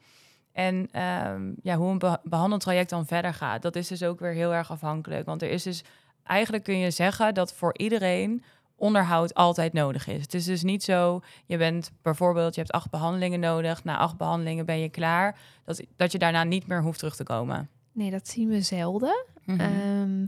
En 0.52 0.88
ehm, 0.92 1.52
ja, 1.64 1.76
hoe 1.76 1.92
een 1.92 1.98
be- 2.00 2.20
behandeltraject 2.24 2.90
dan 2.90 3.06
verder 3.06 3.34
gaat, 3.34 3.62
dat 3.62 3.76
is 3.76 3.88
dus 3.88 4.04
ook 4.04 4.20
weer 4.20 4.34
heel 4.34 4.54
erg 4.54 4.72
afhankelijk. 4.72 5.26
Want 5.26 5.42
er 5.42 5.50
is 5.50 5.64
dus, 5.64 5.84
eigenlijk 6.24 6.64
kun 6.64 6.78
je 6.78 6.92
zeggen 6.92 7.34
dat 7.34 7.54
voor 7.54 7.78
iedereen 7.78 8.44
onderhoud 8.76 9.34
altijd 9.34 9.74
nodig 9.74 10.08
is. 10.08 10.22
Het 10.22 10.34
is 10.34 10.46
dus 10.46 10.64
niet 10.64 10.84
zo, 10.84 11.22
je 11.46 11.58
bent 11.58 11.92
bijvoorbeeld, 12.02 12.56
je 12.56 12.62
hebt 12.62 12.74
acht 12.74 12.90
behandelingen 12.90 13.40
nodig. 13.40 13.84
Na 13.84 13.98
acht 13.98 14.18
behandelingen 14.18 14.66
ben 14.66 14.80
je 14.80 14.90
klaar. 14.90 15.38
Dat, 15.66 15.82
dat 15.96 16.12
je 16.12 16.18
daarna 16.18 16.44
niet 16.44 16.68
meer 16.68 16.82
hoeft 16.82 17.00
terug 17.00 17.16
te 17.16 17.24
komen. 17.24 17.70
Nee, 17.92 18.12
dat 18.12 18.28
zien 18.28 18.50
we 18.50 18.62
zelden. 18.62 19.26
Ehm, 19.46 20.26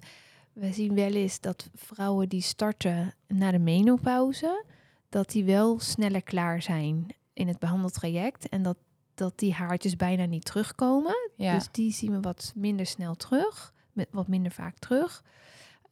we 0.53 0.73
zien 0.73 0.95
wel 0.95 1.11
eens 1.11 1.39
dat 1.39 1.69
vrouwen 1.75 2.29
die 2.29 2.41
starten 2.41 3.13
na 3.27 3.51
de 3.51 3.59
menopauze, 3.59 4.65
dat 5.09 5.31
die 5.31 5.43
wel 5.43 5.79
sneller 5.79 6.23
klaar 6.23 6.61
zijn 6.61 7.15
in 7.33 7.47
het 7.47 7.59
behandeltraject. 7.59 8.49
En 8.49 8.63
dat, 8.63 8.77
dat 9.13 9.39
die 9.39 9.53
haartjes 9.53 9.95
bijna 9.95 10.25
niet 10.25 10.45
terugkomen. 10.45 11.31
ja. 11.35 11.53
Dus 11.53 11.67
die 11.71 11.91
zien 11.91 12.11
we 12.11 12.19
wat 12.19 12.51
minder 12.55 12.85
snel 12.85 13.15
terug, 13.15 13.73
met 13.91 14.07
wat 14.11 14.27
minder 14.27 14.51
vaak 14.51 14.77
terug. 14.77 15.23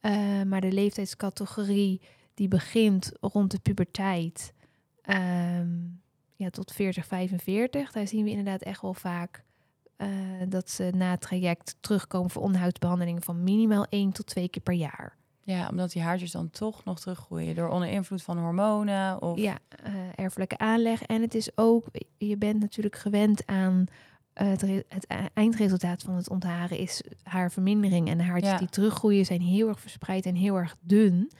Eh, 0.00 0.42
maar 0.42 0.60
de 0.60 0.72
leeftijdscategorie 0.72 2.00
die 2.34 2.48
begint 2.48 3.12
rond 3.20 3.50
de 3.50 3.58
puberteit 3.58 4.52
ehm, 5.02 5.68
ja, 6.36 6.50
tot 6.50 6.72
40, 6.72 7.06
45, 7.06 7.92
daar 7.92 8.08
zien 8.08 8.24
we 8.24 8.30
inderdaad 8.30 8.62
echt 8.62 8.82
wel 8.82 8.94
vaak 8.94 9.44
eh, 10.02 10.08
dat 10.48 10.70
ze 10.70 10.90
na 10.96 11.10
het 11.10 11.20
traject 11.20 11.76
terugkomen 11.80 12.30
voor 12.30 12.42
onderhoudsbehandelingen 12.42 13.22
van 13.22 13.42
minimaal 13.42 13.86
één 13.88 14.12
tot 14.12 14.26
twee 14.26 14.48
keer 14.48 14.62
per 14.62 14.74
jaar. 14.74 15.16
Ja, 15.44 15.68
omdat 15.68 15.92
die 15.92 16.02
haartjes 16.02 16.30
dan 16.30 16.50
toch 16.50 16.84
nog 16.84 17.00
teruggroeien 17.00 17.54
door 17.54 17.68
onder 17.68 17.88
invloed 17.88 18.22
van 18.22 18.38
hormonen 18.38 19.22
of 19.22 19.38
Ja, 19.38 19.58
eh, 19.84 19.92
erfelijke 20.14 20.58
aanleg. 20.58 21.02
En 21.02 21.20
het 21.22 21.34
is 21.34 21.50
ook, 21.54 21.86
je 22.18 22.36
bent 22.36 22.60
natuurlijk 22.60 22.96
gewend 22.96 23.46
aan 23.46 23.86
het, 24.34 24.60
het 24.60 25.04
e- 25.08 25.14
eindresultaat 25.34 26.02
van 26.02 26.14
het 26.14 26.30
ontharen 26.30 26.78
is 26.78 27.02
haarvermindering. 27.22 28.08
En 28.08 28.18
de 28.18 28.24
haartjes 28.24 28.52
Ja. 28.52 28.58
die 28.58 28.68
teruggroeien 28.68 29.24
zijn 29.24 29.40
heel 29.40 29.68
erg 29.68 29.80
verspreid 29.80 30.26
en 30.26 30.34
heel 30.34 30.56
erg 30.56 30.76
dun. 30.80 31.30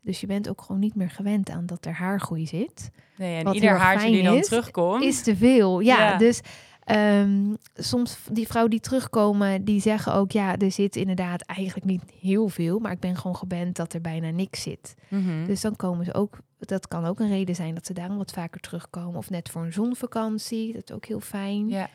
Dus 0.00 0.20
je 0.20 0.26
bent 0.26 0.48
ook 0.48 0.62
gewoon 0.62 0.80
niet 0.80 0.94
meer 0.94 1.10
gewend 1.10 1.50
aan 1.50 1.66
dat 1.66 1.84
er 1.84 1.92
haargroei 1.92 2.46
zit. 2.46 2.90
Nee, 3.16 3.36
en 3.38 3.44
Wat 3.44 3.54
ieder 3.54 3.70
haartje 3.78 4.10
die 4.10 4.22
dan 4.22 4.36
is, 4.36 4.46
terugkomt. 4.48 5.02
Is 5.04 5.22
te 5.22 5.36
veel. 5.36 5.80
Ja, 5.80 5.98
Ja. 6.10 6.16
dus 6.18 6.40
ehm, 6.84 7.54
soms 7.74 8.18
die 8.30 8.46
vrouwen 8.46 8.70
die 8.70 8.80
terugkomen, 8.80 9.64
die 9.64 9.80
zeggen 9.80 10.14
ook... 10.14 10.32
ja, 10.32 10.56
er 10.56 10.72
zit 10.72 10.96
inderdaad 10.96 11.42
eigenlijk 11.42 11.86
niet 11.86 12.02
heel 12.20 12.48
veel... 12.48 12.78
maar 12.78 12.92
ik 12.92 13.00
ben 13.00 13.16
gewoon 13.16 13.36
gewend 13.36 13.76
dat 13.76 13.92
er 13.92 14.00
bijna 14.00 14.30
niks 14.30 14.62
zit. 14.62 14.94
Mhm. 15.08 15.46
Dus 15.46 15.60
dan 15.60 15.76
komen 15.76 16.04
ze 16.04 16.14
ook... 16.14 16.38
Dat 16.58 16.88
kan 16.88 17.04
ook 17.04 17.20
een 17.20 17.28
reden 17.28 17.54
zijn 17.54 17.74
dat 17.74 17.86
ze 17.86 17.92
daarom 17.92 18.16
wat 18.16 18.32
vaker 18.32 18.60
terugkomen. 18.60 19.16
Of 19.16 19.30
net 19.30 19.48
voor 19.48 19.62
een 19.62 19.72
zonvakantie, 19.72 20.72
dat 20.72 20.82
is 20.90 20.94
ook 20.94 21.04
heel 21.04 21.20
fijn. 21.20 21.68
Ja, 21.68 21.88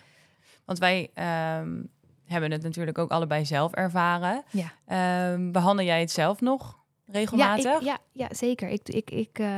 want 0.65 0.80
wij 0.80 1.10
ehm, 1.13 1.82
hebben 2.26 2.52
het 2.52 2.62
natuurlijk 2.62 2.98
ook 2.98 3.12
allebei 3.12 3.45
zelf 3.45 3.71
ervaren. 3.74 4.43
Ja. 4.50 4.71
Ehm, 4.86 5.52
behandel 5.52 5.86
jij 5.86 6.00
het 6.00 6.12
zelf 6.12 6.41
nog 6.41 6.80
regelmatig? 7.06 7.63
Ja, 7.63 7.76
ik, 7.76 7.82
ja, 7.82 7.98
ja, 8.12 8.28
zeker. 8.32 8.69
Ik, 8.69 8.89
ik, 8.89 9.12
ik 9.12 9.39
eh, 9.39 9.50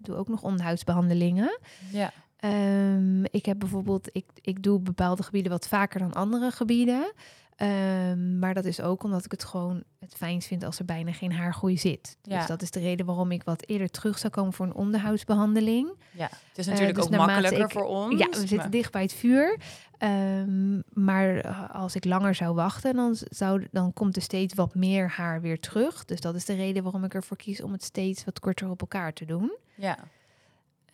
doe 0.00 0.16
ook 0.16 0.28
nog 0.28 0.42
onderhoudsbehandelingen. 0.42 1.58
ja. 1.90 2.12
Ehm, 2.40 3.24
ik 3.24 3.46
heb 3.46 3.58
bijvoorbeeld, 3.58 4.08
ik, 4.12 4.24
ik 4.40 4.62
doe 4.62 4.80
bepaalde 4.80 5.22
gebieden 5.22 5.52
wat 5.52 5.68
vaker 5.68 5.98
dan 6.00 6.12
andere 6.12 6.50
gebieden. 6.50 7.12
Ehm, 7.56 8.38
maar 8.38 8.54
dat 8.54 8.64
is 8.64 8.80
ook 8.80 9.02
omdat 9.02 9.24
ik 9.24 9.30
het 9.30 9.44
gewoon 9.44 9.82
het 9.98 10.14
fijnst 10.14 10.48
vind 10.48 10.64
als 10.64 10.78
er 10.78 10.84
bijna 10.84 11.12
geen 11.12 11.32
haargroei 11.32 11.78
zit. 11.78 12.16
Ja. 12.22 12.38
Dus 12.38 12.46
dat 12.46 12.62
is 12.62 12.70
de 12.70 12.80
reden 12.80 13.06
waarom 13.06 13.30
ik 13.30 13.42
wat 13.42 13.66
eerder 13.66 13.90
terug 13.90 14.18
zou 14.18 14.32
komen 14.32 14.52
voor 14.52 14.66
een 14.66 14.74
onderhoudsbehandeling. 14.74 15.92
ja. 16.10 16.28
Het 16.48 16.58
is 16.58 16.66
natuurlijk 16.66 16.94
dus 16.94 17.04
ook 17.04 17.10
makkelijker 17.10 17.64
ik- 17.64 17.70
voor 17.70 17.84
ons. 17.84 18.18
Ja, 18.18 18.28
we 18.28 18.46
zitten 18.46 18.70
dicht 18.70 18.92
bij 18.92 19.02
het 19.02 19.12
vuur. 19.12 19.58
Ehm, 19.98 20.80
maar 20.92 21.36
eh, 21.36 21.70
als 21.74 21.94
ik 21.94 22.04
langer 22.04 22.34
zou 22.34 22.54
wachten, 22.54 22.94
dan, 22.94 23.16
zou, 23.30 23.66
dan 23.70 23.92
komt 23.92 24.16
er 24.16 24.22
steeds 24.22 24.54
wat 24.54 24.74
meer 24.74 25.08
haar 25.08 25.40
weer 25.40 25.60
terug. 25.60 26.04
Dus 26.04 26.20
dat 26.20 26.34
is 26.34 26.44
de 26.44 26.54
reden 26.54 26.82
waarom 26.82 27.04
ik 27.04 27.14
ervoor 27.14 27.36
kies 27.36 27.62
om 27.62 27.72
het 27.72 27.84
steeds 27.84 28.24
wat 28.24 28.40
korter 28.40 28.70
op 28.70 28.80
elkaar 28.80 29.12
te 29.12 29.24
doen. 29.24 29.56
Ja. 29.74 29.98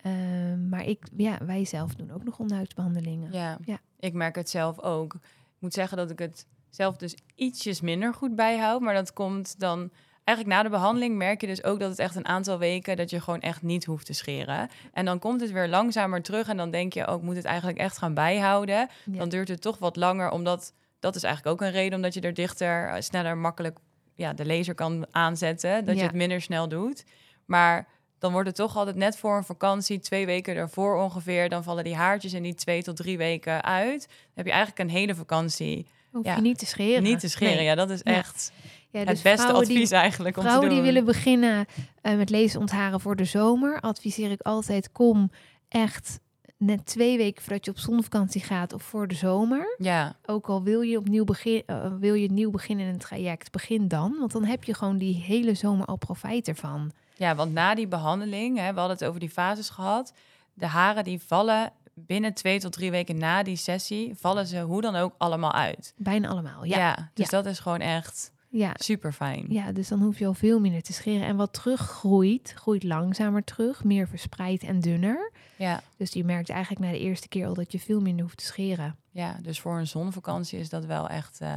Ehm, 0.07 0.69
maar 0.69 0.85
ik, 0.85 1.05
ja, 1.17 1.37
wij 1.45 1.65
zelf 1.65 1.95
doen 1.95 2.11
ook 2.11 2.23
nog 2.23 2.39
onderhoudsbehandelingen. 2.39 3.31
Ja. 3.31 3.57
Ja. 3.65 3.79
ik 3.99 4.13
merk 4.13 4.35
het 4.35 4.49
zelf 4.49 4.79
ook. 4.79 5.13
Ik 5.13 5.21
moet 5.59 5.73
zeggen 5.73 5.97
dat 5.97 6.09
ik 6.11 6.19
het 6.19 6.45
zelf 6.69 6.97
dus 6.97 7.15
ietsjes 7.35 7.81
minder 7.81 8.13
goed 8.13 8.35
bijhoud. 8.35 8.81
Maar 8.81 8.93
dat 8.93 9.13
komt 9.13 9.59
dan... 9.59 9.91
Eigenlijk 10.23 10.57
na 10.57 10.63
de 10.63 10.69
behandeling 10.69 11.15
merk 11.15 11.41
je 11.41 11.47
dus 11.47 11.63
ook 11.63 11.79
dat 11.79 11.89
het 11.89 11.99
echt 11.99 12.15
een 12.15 12.25
aantal 12.27 12.57
weken... 12.57 12.95
dat 12.97 13.09
je 13.09 13.21
gewoon 13.21 13.39
echt 13.41 13.61
niet 13.61 13.85
hoeft 13.85 14.05
te 14.05 14.13
scheren. 14.13 14.69
En 14.93 15.05
dan 15.05 15.19
komt 15.19 15.41
het 15.41 15.51
weer 15.51 15.67
langzamer 15.67 16.21
terug. 16.21 16.47
En 16.47 16.57
dan 16.57 16.71
denk 16.71 16.93
je 16.93 17.05
ook, 17.05 17.21
moet 17.21 17.35
het 17.35 17.45
eigenlijk 17.45 17.77
echt 17.77 17.97
gaan 17.97 18.13
bijhouden. 18.13 18.87
Ja. 19.11 19.17
Dan 19.17 19.29
duurt 19.29 19.47
het 19.47 19.61
toch 19.61 19.77
wat 19.77 19.95
langer, 19.95 20.29
omdat... 20.31 20.73
Dat 20.99 21.15
is 21.15 21.23
eigenlijk 21.23 21.53
ook 21.55 21.67
een 21.67 21.73
reden 21.73 21.95
omdat 21.95 22.13
je 22.13 22.21
er 22.21 22.33
dichter, 22.33 22.87
eh, 22.87 23.01
sneller, 23.01 23.37
makkelijk... 23.37 23.77
Ja, 24.15 24.33
de 24.33 24.45
laser 24.45 24.75
kan 24.75 25.05
aanzetten. 25.11 25.85
Dat 25.85 25.95
Ja. 25.95 26.01
je 26.01 26.07
het 26.07 26.15
minder 26.15 26.41
snel 26.41 26.67
doet. 26.67 27.03
Maar 27.45 27.87
dan 28.19 28.31
wordt 28.31 28.47
het 28.47 28.55
toch 28.55 28.77
altijd 28.77 28.95
net 28.95 29.17
voor 29.17 29.37
een 29.37 29.43
vakantie, 29.43 29.99
twee 29.99 30.25
weken 30.25 30.55
daarvoor 30.55 30.95
ongeveer. 31.03 31.49
Dan 31.49 31.63
vallen 31.63 31.83
die 31.83 31.95
haartjes 31.95 32.33
in 32.33 32.43
die 32.43 32.55
twee 32.55 32.83
tot 32.83 32.95
drie 32.95 33.17
weken 33.17 33.63
uit. 33.63 34.07
Dan 34.07 34.17
heb 34.33 34.45
je 34.45 34.51
eigenlijk 34.51 34.79
een 34.89 34.95
hele 34.95 35.15
vakantie 35.15 35.85
Hoef 36.11 36.25
Ja. 36.25 36.35
je 36.35 36.41
niet 36.41 36.57
te 36.59 36.65
scheren. 36.65 37.03
niet 37.03 37.19
te 37.19 37.29
scheren. 37.29 37.55
Nee. 37.55 37.65
Ja, 37.65 37.75
dat 37.75 37.89
is 37.89 38.01
Ja. 38.03 38.11
echt 38.13 38.51
Ja, 38.91 38.99
het 38.99 39.07
dus 39.07 39.21
beste 39.21 39.41
vrouwen 39.41 39.65
advies 39.67 39.89
Die, 39.89 39.97
eigenlijk 39.97 40.37
om 40.37 40.43
te 40.43 40.47
vrouwen 40.49 40.69
doen. 40.69 40.83
die 40.83 40.87
willen 40.91 41.05
beginnen 41.05 41.65
eh, 42.01 42.15
met 42.15 42.29
lezen 42.29 42.59
ontharen 42.59 42.99
voor 42.99 43.15
de 43.15 43.25
zomer, 43.25 43.79
adviseer 43.79 44.31
ik 44.31 44.41
altijd: 44.41 44.91
kom 44.91 45.31
echt 45.69 46.19
net 46.57 46.85
twee 46.85 47.17
weken 47.17 47.41
voordat 47.43 47.65
je 47.65 47.71
op 47.71 47.77
zonvakantie 47.77 48.41
gaat 48.41 48.73
of 48.73 48.83
voor 48.83 49.07
de 49.07 49.15
zomer. 49.15 49.75
Ja, 49.77 50.15
Ook 50.25 50.47
al 50.47 50.63
wil 50.63 50.81
je 50.81 50.97
opnieuw 50.97 51.23
begin, 51.23 51.63
eh, 51.65 51.93
wil 51.99 52.13
je 52.13 52.31
nieuw 52.31 52.51
beginnen 52.51 52.85
in 52.85 52.93
een 52.93 52.99
traject, 52.99 53.51
begin 53.51 53.87
dan. 53.87 54.15
Want 54.19 54.31
dan 54.31 54.43
heb 54.45 54.63
je 54.63 54.73
gewoon 54.73 54.97
die 54.97 55.15
hele 55.15 55.53
zomer 55.53 55.85
al 55.85 55.95
profijt 55.97 56.47
ervan. 56.47 56.91
ja, 57.15 57.35
want 57.35 57.53
na 57.53 57.75
die 57.75 57.87
behandeling, 57.87 58.57
hè, 58.57 58.73
we 58.73 58.79
hadden 58.79 58.97
het 58.97 59.05
over 59.07 59.19
die 59.19 59.29
fases 59.29 59.69
gehad. 59.69 60.13
De 60.53 60.65
haren 60.67 61.03
die 61.03 61.21
vallen 61.27 61.71
binnen 61.93 62.33
twee 62.33 62.59
tot 62.59 62.71
drie 62.71 62.91
weken 62.91 63.17
na 63.17 63.43
die 63.43 63.55
sessie, 63.55 64.13
vallen 64.15 64.47
ze 64.47 64.61
hoe 64.61 64.81
dan 64.81 64.95
ook 64.95 65.13
allemaal 65.17 65.53
uit. 65.53 65.93
Bijna 65.97 66.27
allemaal. 66.27 66.63
Ja, 66.65 66.77
Ja, 66.77 67.09
dus 67.13 67.29
Ja. 67.29 67.41
dat 67.41 67.45
is 67.51 67.59
gewoon 67.59 67.79
echt 67.79 68.31
ja. 68.49 68.71
super 68.75 69.13
fijn. 69.13 69.45
Ja, 69.49 69.71
dus 69.71 69.87
dan 69.87 70.01
hoef 70.01 70.19
je 70.19 70.25
al 70.25 70.33
veel 70.33 70.59
minder 70.59 70.81
te 70.81 70.93
scheren. 70.93 71.27
En 71.27 71.35
wat 71.35 71.53
teruggroeit, 71.53 72.53
groeit 72.55 72.83
langzamer 72.83 73.43
terug, 73.43 73.83
meer 73.83 74.07
verspreid 74.07 74.63
en 74.63 74.79
dunner. 74.79 75.31
Ja, 75.57 75.81
Dus 75.97 76.13
je 76.13 76.23
merkt 76.23 76.49
eigenlijk 76.49 76.85
na 76.85 76.91
de 76.91 76.99
eerste 76.99 77.27
keer 77.27 77.47
al 77.47 77.53
dat 77.53 77.71
je 77.71 77.79
veel 77.79 78.01
minder 78.01 78.23
hoeft 78.25 78.37
te 78.37 78.45
scheren. 78.45 78.95
ja, 79.11 79.37
dus 79.41 79.59
voor 79.59 79.77
een 79.77 79.87
zonvakantie 79.87 80.59
is 80.59 80.69
dat 80.69 80.85
wel 80.85 81.07
echt. 81.09 81.41
eh, 81.41 81.49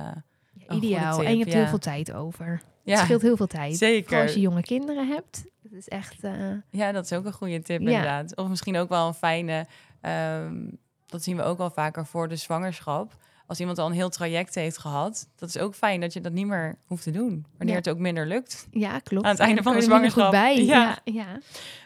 Ja, 0.53 0.75
ideaal. 0.75 1.17
tip, 1.19 1.27
en 1.27 1.33
je 1.33 1.39
hebt 1.39 1.53
ja. 1.53 1.59
heel 1.59 1.67
veel 1.69 1.79
tijd 1.79 2.13
over. 2.13 2.47
Het 2.51 2.63
ja, 2.99 3.05
scheelt 3.05 3.23
heel 3.23 3.37
veel 3.37 3.47
tijd. 3.47 3.79
Vooral 3.79 3.95
zeker. 3.95 4.23
als 4.23 4.33
je 4.35 4.41
jonge 4.41 4.63
kinderen 4.63 5.09
hebt. 5.09 5.45
Dat 5.63 5.73
is 5.73 5.89
echt... 5.89 6.25
eh, 6.25 6.33
Ja, 6.71 6.93
dat 6.93 7.05
is 7.05 7.13
ook 7.13 7.25
een 7.25 7.33
goede 7.33 7.63
tip 7.63 7.81
inderdaad. 7.81 8.37
Of 8.37 8.49
misschien 8.49 8.77
ook 8.77 8.89
wel 8.89 9.07
een 9.07 9.15
fijne, 9.15 9.67
ehm, 10.01 10.55
dat 11.07 11.23
zien 11.23 11.37
we 11.37 11.43
ook 11.43 11.59
wel 11.59 11.71
vaker 11.71 12.07
voor 12.07 12.29
de 12.29 12.37
zwangerschap. 12.37 13.17
Als 13.51 13.61
iemand 13.61 13.79
al 13.79 13.87
een 13.87 13.93
heel 13.93 14.09
traject 14.09 14.55
heeft 14.55 14.79
gehad, 14.79 15.29
dat 15.37 15.49
is 15.49 15.59
ook 15.59 15.75
fijn 15.75 16.01
dat 16.01 16.13
je 16.13 16.21
dat 16.21 16.33
niet 16.33 16.47
meer 16.47 16.77
hoeft 16.87 17.03
te 17.03 17.11
doen. 17.11 17.47
Wanneer 17.57 17.75
Ja. 17.75 17.81
het 17.81 17.89
ook 17.89 17.99
minder 17.99 18.27
lukt. 18.27 18.69
ja, 18.71 18.99
klopt. 18.99 19.25
Aan 19.25 19.31
het 19.31 19.41
einde 19.41 19.63
van 19.63 19.73
de 19.77 19.83
er 19.83 19.89
minder 19.89 20.11
goed 20.11 20.23
zwangerschap. 20.23 20.31
bij. 20.31 20.65
Ja. 20.65 20.99
Ja. 21.05 21.13
Ja, 21.13 21.39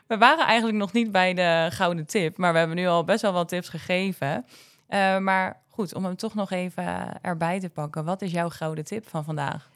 We 0.07 0.19
waren 0.19 0.47
eigenlijk 0.47 0.79
nog 0.79 0.93
niet 0.93 1.13
bij 1.13 1.35
de 1.35 1.69
gouden 1.71 2.07
tip, 2.07 2.37
maar 2.37 2.53
we 2.53 2.59
hebben 2.59 2.77
nu 2.77 2.87
al 2.87 3.05
best 3.05 3.23
wel 3.23 3.33
wat 3.33 3.49
tips 3.49 3.69
gegeven. 3.69 4.45
Eh, 4.87 5.19
maar 5.19 5.61
goed, 5.69 5.95
om 5.95 6.05
hem 6.05 6.17
toch 6.17 6.35
nog 6.35 6.51
even 6.51 7.21
erbij 7.23 7.61
te 7.61 7.69
pakken. 7.69 8.05
Wat 8.05 8.23
is 8.23 8.31
jouw 8.31 8.49
gouden 8.49 8.85
tip 8.85 9.09
van 9.09 9.25
vandaag? 9.25 9.71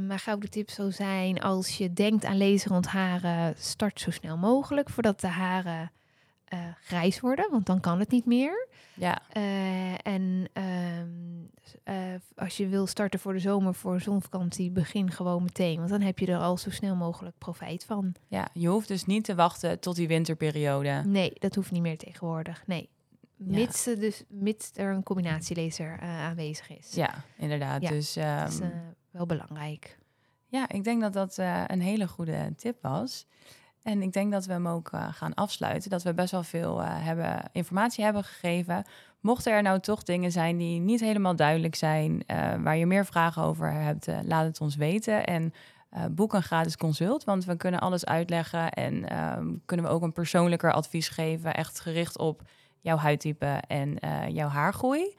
Mijn 0.00 0.18
gouden 0.18 0.50
tip 0.50 0.70
zou 0.70 0.92
zijn... 0.92 1.40
als 1.42 1.78
je 1.78 1.92
denkt 1.92 2.24
aan 2.24 2.36
lezen 2.36 2.70
rond 2.70 2.86
haren... 2.86 3.54
start 3.58 4.00
zo 4.00 4.10
snel 4.10 4.36
mogelijk 4.36 4.90
voordat 4.90 5.20
de 5.20 5.26
haren 5.26 5.90
eh, 6.44 6.58
grijs 6.84 7.20
worden. 7.20 7.48
Want 7.50 7.66
dan 7.66 7.80
kan 7.80 7.98
het 7.98 8.10
niet 8.10 8.26
meer. 8.26 8.68
Ja, 8.94 9.22
Eh, 9.28 10.06
en 10.06 10.48
ehm, 10.52 11.08
eh, 11.84 11.96
als 12.36 12.56
je 12.56 12.68
wil 12.68 12.86
starten 12.86 13.20
voor 13.20 13.32
de 13.32 13.38
zomer, 13.38 13.74
voor 13.74 14.00
zonvakantie, 14.00 14.70
begin 14.70 15.10
gewoon 15.10 15.42
meteen. 15.42 15.76
Want 15.78 15.90
dan 15.90 16.00
heb 16.00 16.18
je 16.18 16.26
er 16.26 16.38
al 16.38 16.56
zo 16.56 16.70
snel 16.70 16.96
mogelijk 16.96 17.38
profijt 17.38 17.84
van. 17.84 18.14
ja, 18.28 18.48
je 18.52 18.68
hoeft 18.68 18.88
dus 18.88 19.04
niet 19.04 19.24
te 19.24 19.34
wachten 19.34 19.80
tot 19.80 19.96
die 19.96 20.08
winterperiode. 20.08 21.02
Nee, 21.06 21.32
dat 21.34 21.54
hoeft 21.54 21.70
niet 21.70 21.82
meer 21.82 21.98
tegenwoordig. 21.98 22.62
Nee. 22.66 22.88
Mits, 23.36 23.84
dus, 23.84 24.24
mits 24.28 24.70
er 24.74 24.92
een 24.94 25.02
combinatielezer 25.02 25.98
eh, 26.00 26.08
aanwezig 26.08 26.70
is. 26.78 26.94
Ja, 26.94 27.24
inderdaad. 27.36 27.82
Ja, 27.82 27.90
dus 27.90 28.12
Dat 28.12 28.24
ehm, 28.24 28.46
is 28.46 28.60
eh, 28.60 28.68
wel 29.10 29.26
belangrijk. 29.26 29.98
Ja, 30.46 30.68
ik 30.68 30.84
denk 30.84 31.00
dat 31.00 31.12
dat 31.12 31.36
een 31.66 31.80
hele 31.80 32.08
goede 32.08 32.52
tip 32.56 32.82
was. 32.82 33.26
En 33.84 34.02
ik 34.02 34.12
denk 34.12 34.32
dat 34.32 34.46
we 34.46 34.52
hem 34.52 34.68
ook 34.68 34.88
eh, 34.92 35.06
gaan 35.12 35.34
afsluiten. 35.34 35.90
Dat 35.90 36.02
we 36.02 36.14
best 36.14 36.30
wel 36.30 36.42
veel 36.42 36.82
eh, 36.82 36.88
hebben, 36.90 37.42
informatie 37.52 38.04
hebben 38.04 38.24
gegeven. 38.24 38.84
Mochten 39.20 39.52
er 39.52 39.62
nou 39.62 39.80
toch 39.80 40.02
dingen 40.02 40.32
zijn 40.32 40.56
die 40.56 40.80
niet 40.80 41.00
helemaal 41.00 41.36
duidelijk 41.36 41.74
zijn, 41.74 42.22
eh, 42.26 42.54
waar 42.62 42.76
je 42.76 42.86
meer 42.86 43.06
vragen 43.06 43.42
over 43.42 43.72
hebt, 43.72 44.06
laat 44.22 44.46
het 44.46 44.60
ons 44.60 44.76
weten. 44.76 45.26
En 45.26 45.52
boek 46.10 46.32
een 46.32 46.42
gratis 46.42 46.76
consult, 46.76 47.24
want 47.24 47.44
we 47.44 47.56
kunnen 47.56 47.80
alles 47.80 48.04
uitleggen 48.04 48.70
en 48.70 49.08
ehm, 49.08 49.46
kunnen 49.64 49.86
we 49.86 49.92
ook 49.92 50.02
een 50.02 50.12
persoonlijker 50.12 50.72
advies 50.72 51.08
geven, 51.08 51.54
echt 51.54 51.80
gericht 51.80 52.18
op 52.18 52.42
jouw 52.80 52.96
huidtype 52.96 53.62
en 53.66 53.98
jouw 54.28 54.48
haargroei. 54.48 55.14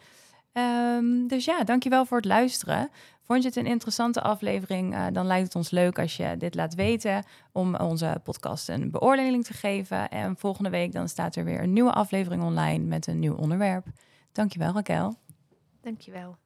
Ehm, 0.51 1.27
dus 1.27 1.45
ja, 1.45 1.63
dankjewel 1.63 2.05
voor 2.05 2.17
het 2.17 2.25
luisteren. 2.25 2.89
Vond 3.25 3.41
je 3.41 3.47
het 3.47 3.57
een 3.57 3.65
interessante 3.65 4.21
aflevering? 4.21 4.93
Eh, 4.93 5.05
dan 5.11 5.25
lijkt 5.25 5.45
het 5.45 5.55
ons 5.55 5.69
leuk 5.69 5.99
als 5.99 6.17
je 6.17 6.35
dit 6.37 6.55
laat 6.55 6.75
weten 6.75 7.23
om 7.51 7.75
onze 7.75 8.19
podcast 8.23 8.69
een 8.69 8.91
beoordeling 8.91 9.45
te 9.45 9.53
geven. 9.53 10.09
En 10.09 10.37
volgende 10.37 10.69
week 10.69 10.91
dan 10.91 11.09
staat 11.09 11.35
er 11.35 11.43
weer 11.43 11.61
een 11.61 11.73
nieuwe 11.73 11.91
aflevering 11.91 12.43
online 12.43 12.83
met 12.83 13.07
een 13.07 13.19
nieuw 13.19 13.35
onderwerp. 13.35 13.85
Dankjewel 14.31 14.73
Raquel. 14.73 15.15
Dankjewel. 15.81 16.37